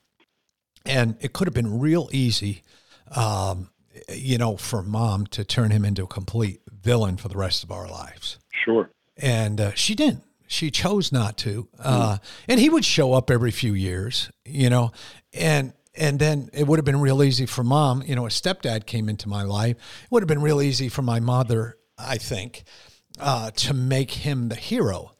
and 0.85 1.17
it 1.19 1.33
could 1.33 1.47
have 1.47 1.53
been 1.53 1.79
real 1.79 2.09
easy. 2.13 2.63
Um, 3.11 3.69
you 4.09 4.37
know, 4.37 4.57
for 4.57 4.81
mom 4.81 5.27
to 5.27 5.43
turn 5.43 5.71
him 5.71 5.85
into 5.85 6.03
a 6.03 6.07
complete 6.07 6.61
villain 6.71 7.17
for 7.17 7.27
the 7.27 7.37
rest 7.37 7.63
of 7.63 7.71
our 7.71 7.89
lives. 7.89 8.39
Sure. 8.51 8.89
And 9.17 9.59
uh, 9.59 9.73
she 9.73 9.95
didn't. 9.95 10.23
She 10.47 10.71
chose 10.71 11.11
not 11.11 11.37
to. 11.39 11.67
Uh, 11.79 12.17
and 12.47 12.59
he 12.59 12.69
would 12.69 12.85
show 12.85 13.13
up 13.13 13.31
every 13.31 13.51
few 13.51 13.73
years, 13.73 14.31
you 14.45 14.69
know, 14.69 14.91
and 15.33 15.73
and 15.95 16.19
then 16.19 16.49
it 16.53 16.67
would 16.67 16.79
have 16.79 16.85
been 16.85 16.99
real 16.99 17.23
easy 17.23 17.45
for 17.45 17.63
mom. 17.63 18.03
You 18.05 18.15
know, 18.15 18.25
a 18.25 18.29
stepdad 18.29 18.85
came 18.85 19.09
into 19.09 19.29
my 19.29 19.43
life. 19.43 19.77
It 20.03 20.11
would 20.11 20.23
have 20.23 20.27
been 20.27 20.41
real 20.41 20.61
easy 20.61 20.89
for 20.89 21.01
my 21.01 21.19
mother, 21.19 21.77
I 21.97 22.17
think, 22.17 22.63
uh, 23.19 23.51
to 23.51 23.73
make 23.73 24.11
him 24.11 24.49
the 24.49 24.55
hero. 24.55 25.11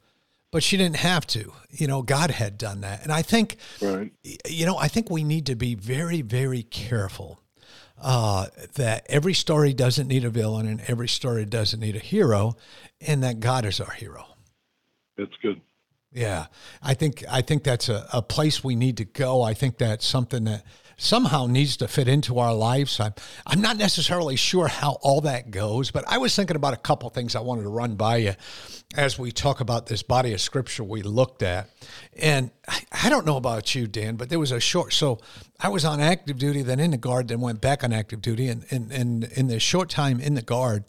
But 0.50 0.62
she 0.62 0.76
didn't 0.76 0.96
have 0.96 1.26
to. 1.28 1.52
You 1.70 1.88
know, 1.88 2.02
God 2.02 2.30
had 2.30 2.58
done 2.58 2.82
that. 2.82 3.02
And 3.02 3.10
I 3.10 3.22
think, 3.22 3.56
right. 3.80 4.12
you 4.48 4.66
know, 4.66 4.76
I 4.76 4.86
think 4.86 5.10
we 5.10 5.24
need 5.24 5.46
to 5.46 5.56
be 5.56 5.74
very, 5.74 6.22
very 6.22 6.62
careful 6.62 7.40
uh, 8.00 8.46
that 8.74 9.06
every 9.08 9.34
story 9.34 9.72
doesn't 9.72 10.08
need 10.08 10.24
a 10.24 10.30
villain 10.30 10.66
and 10.66 10.80
every 10.86 11.08
story 11.08 11.44
doesn't 11.44 11.80
need 11.80 11.96
a 11.96 12.00
hero, 12.00 12.56
and 13.00 13.22
that 13.22 13.40
God 13.40 13.64
is 13.64 13.80
our 13.80 13.92
hero. 13.92 14.26
That's 15.16 15.34
good. 15.42 15.60
Yeah, 16.12 16.46
I 16.82 16.94
think 16.94 17.24
I 17.28 17.42
think 17.42 17.64
that's 17.64 17.88
a, 17.88 18.06
a 18.12 18.22
place 18.22 18.62
we 18.62 18.76
need 18.76 18.96
to 18.98 19.04
go. 19.04 19.42
I 19.42 19.52
think 19.52 19.78
that's 19.78 20.06
something 20.06 20.44
that 20.44 20.64
somehow 20.96 21.46
needs 21.46 21.76
to 21.78 21.88
fit 21.88 22.08
into 22.08 22.38
our 22.38 22.54
lives. 22.54 23.00
I'm, 23.00 23.14
I'm 23.46 23.60
not 23.60 23.76
necessarily 23.76 24.36
sure 24.36 24.68
how 24.68 24.98
all 25.02 25.20
that 25.22 25.50
goes, 25.50 25.90
but 25.90 26.04
I 26.06 26.18
was 26.18 26.34
thinking 26.34 26.56
about 26.56 26.74
a 26.74 26.78
couple 26.78 27.08
things 27.10 27.34
I 27.34 27.40
wanted 27.40 27.62
to 27.62 27.68
run 27.68 27.94
by 27.96 28.16
you 28.18 28.34
as 28.96 29.18
we 29.18 29.32
talk 29.32 29.60
about 29.60 29.86
this 29.86 30.02
body 30.02 30.32
of 30.32 30.40
scripture 30.40 30.84
we 30.84 31.02
looked 31.02 31.42
at. 31.42 31.68
And 32.16 32.50
I, 32.68 32.80
I 33.04 33.08
don't 33.08 33.26
know 33.26 33.36
about 33.36 33.74
you, 33.74 33.86
Dan, 33.86 34.16
but 34.16 34.28
there 34.28 34.38
was 34.38 34.52
a 34.52 34.60
short, 34.60 34.92
so 34.92 35.18
I 35.58 35.68
was 35.68 35.84
on 35.84 36.00
active 36.00 36.38
duty, 36.38 36.62
then 36.62 36.80
in 36.80 36.92
the 36.92 36.96
guard, 36.96 37.28
then 37.28 37.40
went 37.40 37.60
back 37.60 37.82
on 37.82 37.92
active 37.92 38.22
duty. 38.22 38.48
And, 38.48 38.64
and, 38.70 38.92
and 38.92 39.24
in 39.24 39.48
the 39.48 39.58
short 39.58 39.90
time 39.90 40.20
in 40.20 40.34
the 40.34 40.42
guard, 40.42 40.84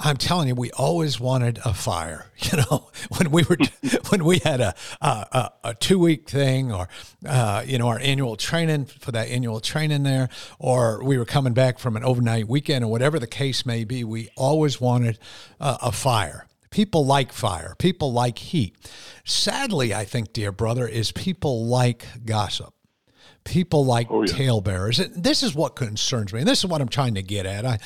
I'm 0.00 0.16
telling 0.16 0.46
you, 0.46 0.54
we 0.54 0.70
always 0.72 1.18
wanted 1.18 1.58
a 1.64 1.74
fire. 1.74 2.26
You 2.40 2.58
know, 2.58 2.88
when 3.18 3.30
we 3.30 3.42
were 3.42 3.58
when 4.10 4.24
we 4.24 4.38
had 4.38 4.60
a 4.60 4.74
a, 5.02 5.50
a 5.64 5.74
two 5.74 5.98
week 5.98 6.30
thing, 6.30 6.72
or 6.72 6.88
uh, 7.26 7.62
you 7.66 7.76
know, 7.78 7.88
our 7.88 7.98
annual 7.98 8.36
training 8.36 8.86
for 8.86 9.12
that 9.12 9.28
annual 9.28 9.60
training 9.60 10.04
there, 10.04 10.30
or 10.58 11.04
we 11.04 11.18
were 11.18 11.26
coming 11.26 11.52
back 11.52 11.78
from 11.78 11.96
an 11.96 12.04
overnight 12.04 12.48
weekend, 12.48 12.84
or 12.84 12.90
whatever 12.90 13.18
the 13.18 13.26
case 13.26 13.66
may 13.66 13.84
be, 13.84 14.02
we 14.04 14.30
always 14.36 14.80
wanted 14.80 15.18
uh, 15.60 15.78
a 15.82 15.92
fire. 15.92 16.46
People 16.70 17.04
like 17.04 17.32
fire. 17.32 17.74
People 17.78 18.12
like 18.12 18.38
heat. 18.38 18.76
Sadly, 19.24 19.92
I 19.92 20.04
think, 20.04 20.32
dear 20.32 20.52
brother, 20.52 20.86
is 20.86 21.12
people 21.12 21.66
like 21.66 22.06
gossip 22.24 22.72
people 23.48 23.84
like 23.84 24.08
oh, 24.10 24.22
yeah. 24.22 24.32
talebearers. 24.32 24.98
This 25.16 25.42
is 25.42 25.54
what 25.54 25.74
concerns 25.74 26.32
me. 26.32 26.40
And 26.40 26.48
this 26.48 26.58
is 26.58 26.66
what 26.66 26.80
I'm 26.80 26.88
trying 26.88 27.14
to 27.14 27.22
get 27.22 27.46
at. 27.46 27.64
I, 27.64 27.78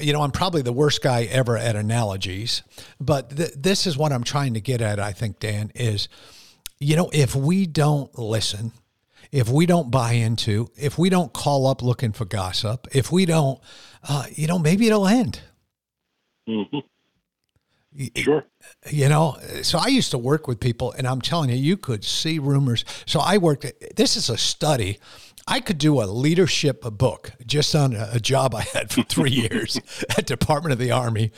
you 0.00 0.12
know, 0.12 0.22
I'm 0.22 0.30
probably 0.30 0.62
the 0.62 0.72
worst 0.72 1.02
guy 1.02 1.24
ever 1.24 1.56
at 1.56 1.76
analogies, 1.76 2.62
but 2.98 3.36
th- 3.36 3.52
this 3.56 3.86
is 3.86 3.96
what 3.96 4.12
I'm 4.12 4.24
trying 4.24 4.54
to 4.54 4.60
get 4.60 4.80
at, 4.80 4.98
I 4.98 5.12
think, 5.12 5.38
Dan, 5.38 5.70
is, 5.74 6.08
you 6.80 6.96
know, 6.96 7.10
if 7.12 7.36
we 7.36 7.66
don't 7.66 8.18
listen, 8.18 8.72
if 9.30 9.48
we 9.48 9.66
don't 9.66 9.90
buy 9.90 10.12
into, 10.12 10.68
if 10.76 10.98
we 10.98 11.10
don't 11.10 11.32
call 11.32 11.66
up 11.66 11.82
looking 11.82 12.12
for 12.12 12.24
gossip, 12.24 12.88
if 12.92 13.12
we 13.12 13.26
don't, 13.26 13.60
uh, 14.08 14.24
you 14.34 14.46
know, 14.46 14.58
maybe 14.58 14.86
it'll 14.86 15.06
end. 15.06 15.40
Mm-hmm. 16.48 16.78
Sure. 18.16 18.44
You 18.90 19.08
know, 19.08 19.36
so 19.62 19.78
I 19.78 19.88
used 19.88 20.10
to 20.12 20.18
work 20.18 20.46
with 20.46 20.60
people, 20.60 20.92
and 20.92 21.06
I'm 21.06 21.20
telling 21.20 21.50
you, 21.50 21.56
you 21.56 21.76
could 21.76 22.04
see 22.04 22.38
rumors. 22.38 22.84
So 23.06 23.20
I 23.20 23.38
worked, 23.38 23.66
this 23.96 24.16
is 24.16 24.30
a 24.30 24.38
study. 24.38 24.98
I 25.46 25.60
could 25.60 25.78
do 25.78 26.00
a 26.00 26.04
leadership 26.04 26.82
book 26.82 27.32
just 27.44 27.74
on 27.74 27.94
a, 27.94 28.20
job 28.20 28.54
I 28.54 28.62
had 28.62 28.92
for 28.92 29.02
three 29.02 29.30
years 29.50 29.78
at 30.16 30.26
Department 30.26 30.72
of 30.72 30.78
the 30.78 30.92
Army 30.92 31.32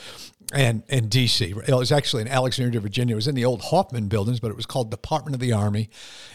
and 0.53 0.83
in 0.87 1.09
DC. 1.09 1.67
It 1.67 1.73
was 1.73 1.91
actually 1.91 2.21
in 2.21 2.27
Alexandria, 2.27 2.79
Virginia. 2.79 3.15
It 3.15 3.17
was 3.17 3.27
in 3.27 3.35
the 3.35 3.45
old 3.45 3.61
Hoffman 3.63 4.07
buildings, 4.07 4.39
but 4.39 4.51
it 4.51 4.55
was 4.55 4.67
called 4.67 4.91
Department 4.91 5.33
of 5.33 5.41
the 5.41 5.53
Army. 5.53 5.89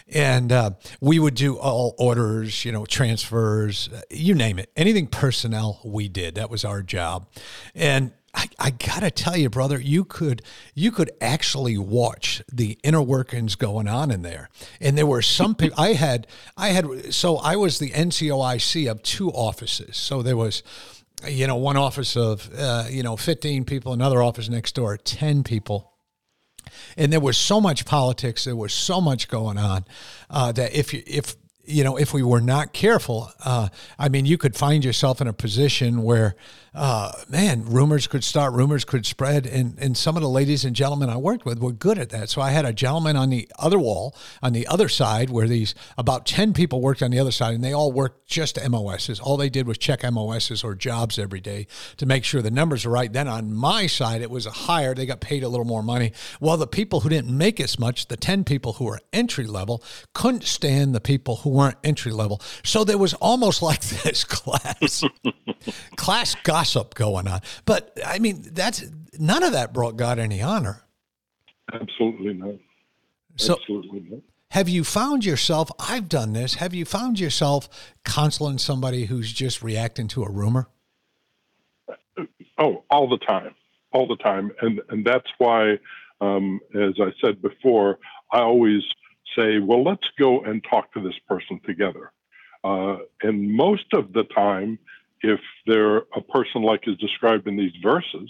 And 0.09 0.51
uh, 0.51 0.71
we 0.99 1.17
would 1.17 1.35
do 1.35 1.57
all 1.57 1.95
orders, 1.97 2.65
you 2.65 2.73
know, 2.73 2.85
transfers, 2.85 3.89
you 4.09 4.35
name 4.35 4.59
it. 4.59 4.69
Anything 4.75 5.07
personnel, 5.07 5.79
we 5.85 6.09
did. 6.09 6.35
That 6.35 6.49
was 6.49 6.65
our 6.65 6.81
job. 6.81 7.27
And 7.73 8.11
I, 8.33 8.47
I 8.59 8.69
gotta 8.71 9.11
tell 9.11 9.35
you, 9.35 9.49
brother, 9.49 9.79
you 9.79 10.05
could 10.05 10.41
you 10.73 10.91
could 10.91 11.11
actually 11.19 11.77
watch 11.77 12.41
the 12.51 12.77
inner 12.83 13.01
workings 13.01 13.55
going 13.55 13.87
on 13.87 14.11
in 14.11 14.21
there. 14.21 14.49
And 14.79 14.97
there 14.97 15.05
were 15.05 15.21
some 15.21 15.55
people 15.55 15.79
I 15.79 15.93
had 15.93 16.27
I 16.55 16.69
had 16.69 17.13
so 17.13 17.37
I 17.37 17.55
was 17.55 17.79
the 17.79 17.91
NCOIC 17.91 18.89
of 18.89 19.03
two 19.03 19.29
offices. 19.31 19.97
So 19.97 20.21
there 20.21 20.37
was 20.37 20.63
you 21.27 21.45
know 21.45 21.57
one 21.57 21.77
office 21.77 22.15
of 22.15 22.49
uh, 22.57 22.85
you 22.89 23.03
know 23.03 23.17
15 23.17 23.65
people, 23.65 23.93
another 23.93 24.21
office 24.21 24.49
next 24.49 24.75
door 24.75 24.97
10 24.97 25.43
people. 25.43 25.91
And 26.95 27.11
there 27.11 27.19
was 27.19 27.37
so 27.37 27.59
much 27.59 27.85
politics, 27.85 28.45
there 28.45 28.55
was 28.55 28.73
so 28.73 29.01
much 29.01 29.27
going 29.27 29.57
on 29.57 29.83
uh, 30.29 30.51
that 30.53 30.73
if 30.73 30.93
you 30.93 31.03
if 31.05 31.35
you 31.65 31.83
know, 31.83 31.97
if 31.97 32.13
we 32.13 32.23
were 32.23 32.41
not 32.41 32.73
careful, 32.73 33.31
uh, 33.43 33.69
I 33.97 34.09
mean, 34.09 34.25
you 34.25 34.37
could 34.37 34.55
find 34.55 34.83
yourself 34.83 35.21
in 35.21 35.27
a 35.27 35.33
position 35.33 36.03
where 36.03 36.35
uh, 36.73 37.11
man, 37.27 37.65
rumors 37.65 38.07
could 38.07 38.23
start, 38.23 38.53
rumors 38.53 38.85
could 38.85 39.05
spread. 39.05 39.45
And, 39.45 39.77
and 39.77 39.97
some 39.97 40.15
of 40.15 40.21
the 40.21 40.29
ladies 40.29 40.63
and 40.63 40.73
gentlemen 40.73 41.09
I 41.09 41.17
worked 41.17 41.45
with 41.45 41.59
were 41.59 41.73
good 41.73 41.97
at 41.97 42.11
that. 42.11 42.29
So 42.29 42.41
I 42.41 42.51
had 42.51 42.63
a 42.63 42.71
gentleman 42.71 43.17
on 43.17 43.29
the 43.29 43.49
other 43.59 43.77
wall, 43.77 44.15
on 44.41 44.53
the 44.53 44.65
other 44.67 44.87
side, 44.87 45.29
where 45.29 45.49
these 45.49 45.75
about 45.97 46.25
10 46.25 46.53
people 46.53 46.79
worked 46.79 47.01
on 47.01 47.11
the 47.11 47.19
other 47.19 47.31
side, 47.31 47.55
and 47.55 47.63
they 47.63 47.73
all 47.73 47.91
worked 47.91 48.25
just 48.25 48.57
MOSs. 48.69 49.19
All 49.19 49.35
they 49.35 49.49
did 49.49 49.67
was 49.67 49.77
check 49.77 50.09
MOSs 50.09 50.63
or 50.63 50.73
jobs 50.73 51.19
every 51.19 51.41
day 51.41 51.67
to 51.97 52.05
make 52.05 52.23
sure 52.23 52.41
the 52.41 52.49
numbers 52.49 52.85
are 52.85 52.89
right. 52.89 53.11
Then 53.11 53.27
on 53.27 53.53
my 53.53 53.85
side, 53.85 54.21
it 54.21 54.31
was 54.31 54.45
a 54.45 54.51
higher, 54.51 54.95
they 54.95 55.05
got 55.05 55.19
paid 55.19 55.43
a 55.43 55.49
little 55.49 55.65
more 55.65 55.83
money. 55.83 56.13
Well, 56.39 56.55
the 56.55 56.67
people 56.67 57.01
who 57.01 57.09
didn't 57.09 57.37
make 57.37 57.59
as 57.59 57.77
much, 57.77 58.07
the 58.07 58.15
10 58.15 58.45
people 58.45 58.73
who 58.73 58.85
were 58.85 59.01
entry 59.11 59.45
level, 59.45 59.83
couldn't 60.13 60.45
stand 60.45 60.95
the 60.95 61.01
people 61.01 61.37
who 61.37 61.49
weren't 61.51 61.77
entry 61.83 62.11
level. 62.11 62.41
So 62.63 62.83
there 62.83 62.97
was 62.97 63.13
almost 63.15 63.61
like 63.69 63.81
this 63.81 64.23
class, 64.23 65.03
class 65.95 66.35
gossip 66.43 66.95
going 66.95 67.27
on. 67.27 67.41
But 67.65 67.97
I 68.05 68.19
mean, 68.19 68.41
that's 68.41 68.85
none 69.19 69.43
of 69.43 69.51
that 69.51 69.73
brought 69.73 69.97
God 69.97 70.19
any 70.19 70.41
honor. 70.41 70.83
Absolutely 71.73 72.33
not. 72.33 72.55
So, 73.37 73.55
Absolutely 73.59 74.05
not. 74.09 74.21
Have 74.51 74.67
you 74.67 74.83
found 74.83 75.23
yourself? 75.23 75.71
I've 75.79 76.09
done 76.09 76.33
this. 76.33 76.55
Have 76.55 76.73
you 76.73 76.83
found 76.83 77.19
yourself 77.19 77.69
counseling 78.03 78.57
somebody 78.57 79.05
who's 79.05 79.31
just 79.31 79.63
reacting 79.63 80.09
to 80.09 80.23
a 80.23 80.29
rumor? 80.29 80.67
Oh, 82.57 82.83
all 82.89 83.07
the 83.07 83.17
time, 83.17 83.55
all 83.93 84.07
the 84.07 84.17
time, 84.17 84.51
and 84.61 84.81
and 84.89 85.05
that's 85.05 85.29
why, 85.37 85.79
um, 86.19 86.59
as 86.75 86.95
I 86.99 87.13
said 87.23 87.41
before, 87.41 87.97
I 88.33 88.41
always 88.41 88.81
say, 89.35 89.59
well, 89.59 89.83
let's 89.83 90.07
go 90.19 90.41
and 90.41 90.63
talk 90.69 90.93
to 90.93 91.01
this 91.01 91.17
person 91.27 91.59
together. 91.65 92.11
Uh, 92.63 92.97
and 93.23 93.51
most 93.51 93.93
of 93.93 94.13
the 94.13 94.23
time, 94.23 94.77
if 95.21 95.39
they're 95.65 95.97
a 96.15 96.21
person 96.29 96.61
like 96.61 96.87
is 96.87 96.97
described 96.97 97.47
in 97.47 97.57
these 97.57 97.73
verses, 97.81 98.29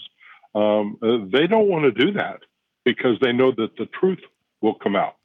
um, 0.56 0.98
uh, 1.02 1.18
they 1.32 1.48
don't 1.48 1.68
want 1.68 1.84
to 1.84 2.06
do 2.06 2.14
that 2.14 2.42
because 2.84 3.18
they 3.22 3.32
know 3.32 3.52
that 3.52 3.76
the 3.78 3.86
truth 3.86 4.20
will 4.62 4.76
come 4.76 4.96
out. 4.96 5.16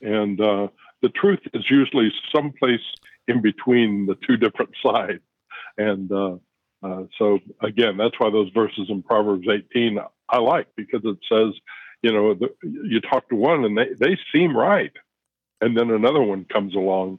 And 0.00 0.40
uh, 0.40 0.68
the 1.02 1.08
truth 1.10 1.40
is 1.54 1.64
usually 1.70 2.12
someplace 2.34 2.80
in 3.28 3.40
between 3.42 4.06
the 4.06 4.16
two 4.26 4.36
different 4.36 4.70
sides. 4.84 5.22
And 5.78 6.10
uh, 6.10 6.36
uh, 6.82 7.04
so, 7.18 7.38
again, 7.62 7.96
that's 7.96 8.18
why 8.18 8.30
those 8.30 8.50
verses 8.52 8.86
in 8.88 9.02
Proverbs 9.02 9.46
18 9.48 9.98
I 10.28 10.38
like 10.38 10.68
because 10.76 11.02
it 11.04 11.18
says, 11.30 11.54
you 12.02 12.12
know, 12.12 12.34
the, 12.34 12.54
you 12.62 13.00
talk 13.00 13.28
to 13.28 13.36
one 13.36 13.64
and 13.64 13.76
they, 13.76 13.88
they 13.98 14.18
seem 14.32 14.56
right. 14.56 14.92
And 15.60 15.76
then 15.76 15.90
another 15.90 16.22
one 16.22 16.44
comes 16.44 16.74
along 16.74 17.18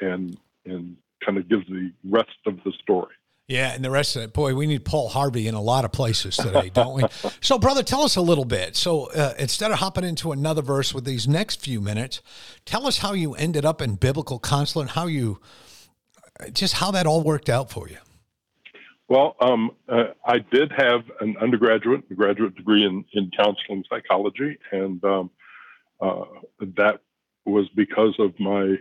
and, 0.00 0.36
and 0.66 0.96
kind 1.24 1.38
of 1.38 1.48
gives 1.48 1.66
the 1.68 1.92
rest 2.04 2.36
of 2.46 2.58
the 2.64 2.72
story. 2.82 3.14
Yeah, 3.46 3.72
and 3.72 3.82
the 3.82 3.90
rest 3.90 4.14
of 4.14 4.22
it, 4.22 4.34
boy, 4.34 4.54
we 4.54 4.66
need 4.66 4.84
Paul 4.84 5.08
Harvey 5.08 5.48
in 5.48 5.54
a 5.54 5.60
lot 5.62 5.86
of 5.86 5.92
places 5.92 6.36
today, 6.36 6.68
don't 6.68 6.94
we? 6.94 7.04
so, 7.40 7.58
brother, 7.58 7.82
tell 7.82 8.02
us 8.02 8.16
a 8.16 8.20
little 8.20 8.44
bit. 8.44 8.76
So, 8.76 9.10
uh, 9.12 9.32
instead 9.38 9.70
of 9.70 9.78
hopping 9.78 10.04
into 10.04 10.32
another 10.32 10.60
verse 10.60 10.92
with 10.92 11.06
these 11.06 11.26
next 11.26 11.62
few 11.62 11.80
minutes, 11.80 12.20
tell 12.66 12.86
us 12.86 12.98
how 12.98 13.14
you 13.14 13.32
ended 13.34 13.64
up 13.64 13.80
in 13.80 13.94
biblical 13.94 14.38
counseling, 14.38 14.88
how 14.88 15.06
you 15.06 15.40
just 16.52 16.74
how 16.74 16.90
that 16.90 17.06
all 17.06 17.22
worked 17.22 17.48
out 17.48 17.70
for 17.70 17.88
you. 17.88 17.96
Well, 19.08 19.36
um, 19.40 19.70
uh, 19.88 20.08
I 20.24 20.38
did 20.38 20.70
have 20.76 21.04
an 21.20 21.36
undergraduate, 21.40 22.04
a 22.10 22.14
graduate 22.14 22.54
degree 22.54 22.84
in, 22.84 23.04
in 23.14 23.30
counseling 23.30 23.82
psychology, 23.88 24.58
and 24.70 25.02
um, 25.02 25.30
uh, 26.00 26.24
that 26.76 27.00
was 27.48 27.68
because 27.74 28.14
of 28.18 28.38
my 28.38 28.76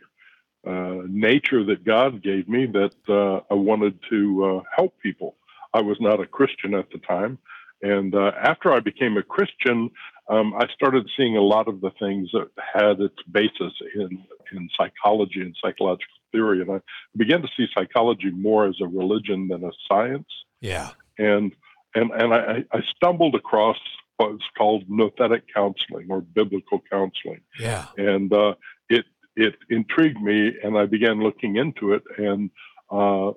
uh, 0.66 1.02
nature 1.08 1.64
that 1.64 1.86
God 1.86 2.22
gave 2.22 2.48
me 2.50 2.66
that 2.68 2.96
uh, 3.08 3.42
I 3.50 3.56
wanted 3.56 4.00
to 4.10 4.46
uh, 4.46 4.62
help 4.76 5.00
people. 5.00 5.36
I 5.74 5.82
was 5.82 5.98
not 6.00 6.20
a 6.20 6.26
Christian 6.26 6.74
at 6.74 6.90
the 6.92 7.00
time. 7.00 7.38
And 7.82 8.16
uh, 8.16 8.32
after 8.42 8.74
I 8.74 8.80
became 8.80 9.18
a 9.18 9.24
Christian, 9.24 9.92
um, 10.30 10.54
I 10.56 10.66
started 10.74 11.08
seeing 11.16 11.38
a 11.38 11.42
lot 11.42 11.68
of 11.68 11.80
the 11.82 11.92
things 12.00 12.30
that 12.34 12.50
had 12.74 13.00
its 13.00 13.16
basis 13.32 13.74
in, 13.96 14.24
in 14.52 14.70
psychology 14.78 15.42
and 15.42 15.56
psychological 15.64 16.14
theory. 16.32 16.62
And 16.62 16.72
I 16.72 16.82
began 17.16 17.42
to 17.42 17.48
see 17.56 17.68
psychology 17.74 18.32
more 18.32 18.68
as 18.68 18.76
a 18.82 18.88
religion 18.88 19.48
than 19.48 19.64
a 19.64 19.72
science. 19.88 20.28
Yeah. 20.60 20.90
And 21.18 21.54
and 21.96 22.12
and 22.12 22.34
I, 22.34 22.64
I 22.72 22.82
stumbled 22.96 23.36
across 23.36 23.78
what's 24.18 24.44
called 24.58 24.88
nouthetic 24.90 25.44
counseling 25.54 26.08
or 26.10 26.22
biblical 26.22 26.82
counseling. 26.92 27.42
Yeah. 27.60 27.86
And 27.98 28.32
uh, 28.34 28.56
it 28.90 29.06
it 29.36 29.56
intrigued 29.70 30.22
me, 30.22 30.54
and 30.64 30.78
I 30.78 30.86
began 30.86 31.22
looking 31.22 31.58
into 31.58 31.94
it. 31.94 32.04
And 32.18 32.50
uh, 32.92 33.32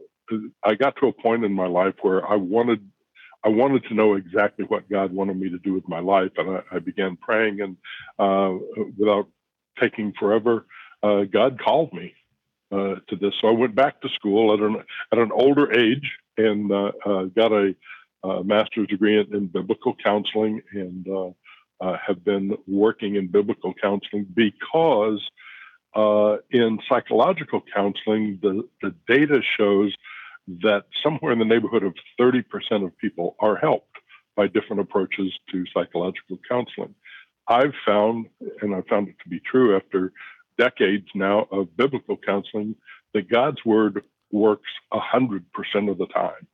I 0.65 0.75
got 0.75 0.97
to 0.97 1.09
a 1.09 1.13
point 1.13 1.45
in 1.45 1.53
my 1.53 1.67
life 1.67 1.95
where 2.03 2.27
I 2.27 2.37
wanted 2.37 2.87
I 3.45 3.49
wanted 3.49 3.85
to 3.85 3.95
know 3.95 4.15
exactly 4.15 4.65
what 4.67 4.89
God 4.91 5.13
wanted 5.13 5.39
me 5.39 5.51
to 5.51 5.59
do 5.59 5.73
with 5.73 5.89
my 5.89 6.01
life, 6.01 6.33
and 6.37 6.57
I, 6.57 6.77
I 6.77 6.79
began 6.79 7.17
praying. 7.17 7.61
And 7.61 7.77
uh, 8.19 8.59
without 8.99 9.29
taking 9.79 10.13
forever, 10.19 10.67
uh, 11.03 11.23
God 11.23 11.61
called 11.63 11.93
me 11.93 12.15
uh, 12.73 12.97
to 13.09 13.17
this. 13.21 13.33
So 13.41 13.49
I 13.49 13.53
went 13.53 13.75
back 13.75 14.01
to 14.03 14.09
school 14.11 14.55
at 14.55 14.61
an 14.61 14.77
at 15.13 15.19
an 15.19 15.33
older 15.33 15.73
age 15.73 16.11
and 16.37 16.71
uh, 16.73 16.93
uh, 17.05 17.25
got 17.25 17.53
a, 17.53 17.75
a, 18.23 18.45
master's 18.45 18.89
degree 18.89 19.19
in, 19.19 19.35
in 19.35 19.47
biblical 19.47 19.95
counseling, 20.03 20.63
and 20.73 21.07
uh, 21.09 21.31
uh 21.81 21.97
have 22.07 22.25
been 22.25 22.57
working 22.67 23.17
in 23.17 23.29
biblical 23.29 23.75
counseling 23.81 24.27
because 24.35 25.21
uh, 25.95 26.37
in 26.51 26.79
psychological 26.89 27.63
counseling, 27.75 28.39
the 28.43 28.63
the 28.83 28.95
data 29.09 29.41
shows 29.59 29.95
that 30.63 30.85
somewhere 31.03 31.33
in 31.33 31.39
the 31.39 31.45
neighborhood 31.45 31.85
of 31.85 31.95
30% 32.21 32.45
of 32.85 32.97
people 32.99 33.37
are 33.39 33.57
helped 33.57 33.97
by 34.37 34.47
different 34.47 34.81
approaches 34.81 35.33
to 35.51 35.65
psychological 35.73 36.39
counseling. 36.49 36.95
I've 37.47 37.75
found, 37.87 38.27
and 38.63 38.75
I've 38.75 38.87
found 38.87 39.09
it 39.09 39.17
to 39.23 39.29
be 39.29 39.41
true 39.41 39.77
after 39.77 40.13
decades 40.59 41.07
now 41.15 41.47
of 41.51 41.77
biblical 41.77 42.17
counseling, 42.17 42.75
that 43.15 43.29
God's 43.29 43.65
word 43.65 44.03
works 44.31 44.71
100% 44.93 45.43
of 45.91 45.99
the 45.99 46.07
time 46.07 46.47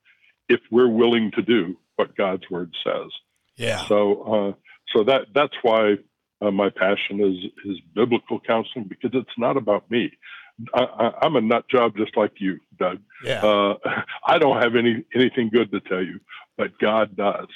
if 0.48 0.60
we're 0.70 0.88
willing 0.88 1.30
to 1.32 1.42
do 1.42 1.76
what 1.96 2.16
God's 2.16 2.48
word 2.50 2.74
says. 2.84 3.10
Yeah. 3.56 3.86
So, 3.86 4.22
uh, 4.22 4.52
so 4.94 5.04
that 5.04 5.26
that's 5.34 5.54
why 5.62 5.96
uh, 6.40 6.50
my 6.50 6.70
passion 6.70 7.20
is 7.20 7.50
is 7.64 7.80
biblical 7.94 8.40
counseling 8.40 8.86
because 8.88 9.10
it's 9.14 9.38
not 9.38 9.56
about 9.56 9.90
me. 9.90 10.12
I, 10.74 11.12
am 11.22 11.36
a 11.36 11.40
nut 11.40 11.68
job 11.68 11.96
just 11.96 12.16
like 12.16 12.32
you, 12.38 12.58
Doug. 12.78 13.00
Yeah. 13.22 13.44
Uh, 13.44 13.74
I 14.26 14.38
don't 14.38 14.62
have 14.62 14.76
any 14.76 15.04
anything 15.14 15.50
good 15.50 15.70
to 15.72 15.80
tell 15.80 16.02
you, 16.02 16.20
but 16.56 16.78
God 16.78 17.16
does, 17.16 17.48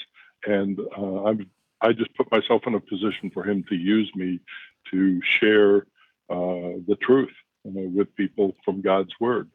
and 0.47 0.79
uh, 0.97 1.25
I'm 1.25 1.51
I 1.81 1.93
just 1.93 2.15
put 2.15 2.31
myself 2.31 2.63
in 2.67 2.75
a 2.75 2.81
position 2.81 3.31
for 3.33 3.45
Him 3.45 3.65
to 3.69 3.75
use 3.75 4.11
me 4.15 4.41
to 4.91 5.21
share 5.23 5.87
uh, 6.29 6.77
the 6.87 6.97
truth 7.01 7.33
uh, 7.67 7.71
with 7.73 8.15
people 8.17 8.55
from 8.65 8.83
God's 8.83 9.13
Word, 9.21 9.51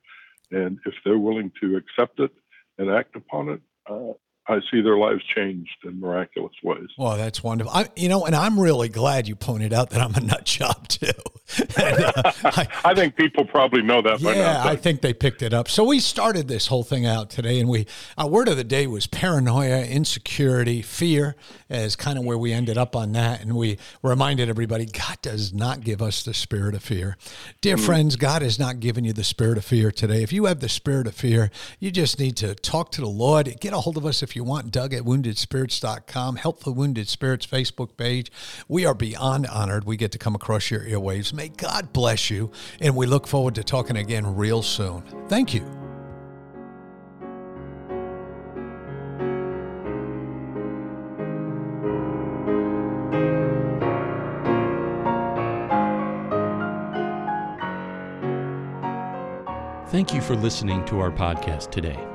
and 0.51 0.79
if 0.85 0.93
they're 1.03 1.19
willing 1.19 1.51
to 1.61 1.77
accept 1.77 2.19
it 2.19 2.31
and 2.77 2.89
act 2.91 3.15
upon 3.15 3.49
it, 3.49 3.61
uh, 3.89 4.13
I 4.47 4.59
see 4.71 4.81
their 4.81 4.97
lives 4.97 5.23
changed 5.35 5.77
in 5.83 5.99
miraculous 5.99 6.53
ways. 6.63 6.87
Well, 6.97 7.17
that's 7.17 7.43
wonderful. 7.43 7.73
I, 7.73 7.87
you 7.95 8.09
know, 8.09 8.25
and 8.25 8.35
I'm 8.35 8.59
really 8.59 8.89
glad 8.89 9.27
you 9.27 9.35
pointed 9.35 9.73
out 9.73 9.89
that 9.89 10.01
I'm 10.01 10.13
a 10.13 10.19
nut 10.19 10.45
job 10.45 10.87
too. 10.87 11.11
and, 11.77 12.03
uh, 12.03 12.31
I, 12.43 12.67
I, 12.85 12.95
think 12.95 13.15
people 13.15 13.45
probably 13.45 13.81
know 13.81 14.01
that. 14.01 14.19
Yeah, 14.19 14.63
I 14.63 14.75
think 14.75 15.01
they 15.01 15.13
picked 15.13 15.41
it 15.41 15.53
up. 15.53 15.67
So 15.67 15.83
we 15.83 15.99
started 15.99 16.47
this 16.47 16.67
whole 16.67 16.83
thing 16.83 17.05
out 17.05 17.29
today, 17.29 17.59
and 17.59 17.69
we 17.69 17.87
our 18.17 18.27
word 18.27 18.47
of 18.47 18.57
the 18.57 18.63
day 18.63 18.87
was 18.87 19.07
paranoia, 19.07 19.83
insecurity, 19.85 20.81
fear, 20.81 21.35
as 21.69 21.95
kind 21.95 22.17
of 22.17 22.25
where 22.25 22.37
we 22.37 22.51
ended 22.51 22.77
up 22.77 22.95
on 22.95 23.11
that, 23.13 23.41
and 23.41 23.55
we 23.55 23.77
reminded 24.01 24.49
everybody 24.49 24.85
God 24.85 25.19
does 25.21 25.53
not 25.53 25.81
give 25.81 26.01
us 26.01 26.23
the 26.23 26.33
spirit 26.33 26.75
of 26.75 26.83
fear. 26.83 27.17
Dear 27.61 27.77
mm-hmm. 27.77 27.85
friends, 27.85 28.15
God 28.15 28.41
has 28.41 28.59
not 28.59 28.79
given 28.79 29.03
you 29.03 29.13
the 29.13 29.23
spirit 29.23 29.57
of 29.57 29.65
fear 29.65 29.91
today. 29.91 30.23
If 30.23 30.33
you 30.33 30.45
have 30.45 30.59
the 30.59 30.69
spirit 30.69 31.07
of 31.07 31.15
fear, 31.15 31.51
you 31.79 31.91
just 31.91 32.19
need 32.19 32.37
to 32.37 32.55
talk 32.55 32.91
to 32.93 33.01
the 33.01 33.07
Lord. 33.07 33.59
Get 33.59 33.73
a 33.73 33.79
hold 33.79 33.97
of 33.97 34.05
us 34.05 34.23
you 34.35 34.43
want, 34.43 34.71
Doug 34.71 34.93
at 34.93 35.03
woundedspirits.com, 35.03 36.35
help 36.37 36.63
the 36.63 36.71
Wounded 36.71 37.07
Spirits 37.07 37.45
Facebook 37.45 37.97
page. 37.97 38.31
We 38.67 38.85
are 38.85 38.93
beyond 38.93 39.47
honored 39.47 39.85
we 39.85 39.97
get 39.97 40.11
to 40.13 40.17
come 40.17 40.35
across 40.35 40.71
your 40.71 40.81
earwaves. 40.81 41.33
May 41.33 41.49
God 41.49 41.93
bless 41.93 42.29
you, 42.29 42.51
and 42.79 42.95
we 42.95 43.05
look 43.05 43.27
forward 43.27 43.55
to 43.55 43.63
talking 43.63 43.97
again 43.97 44.35
real 44.35 44.61
soon. 44.61 45.03
Thank 45.27 45.53
you. 45.53 45.65
Thank 59.95 60.13
you 60.13 60.19
for 60.19 60.35
listening 60.35 60.83
to 60.85 60.99
our 60.99 61.09
podcast 61.09 61.71
today. 61.71 62.14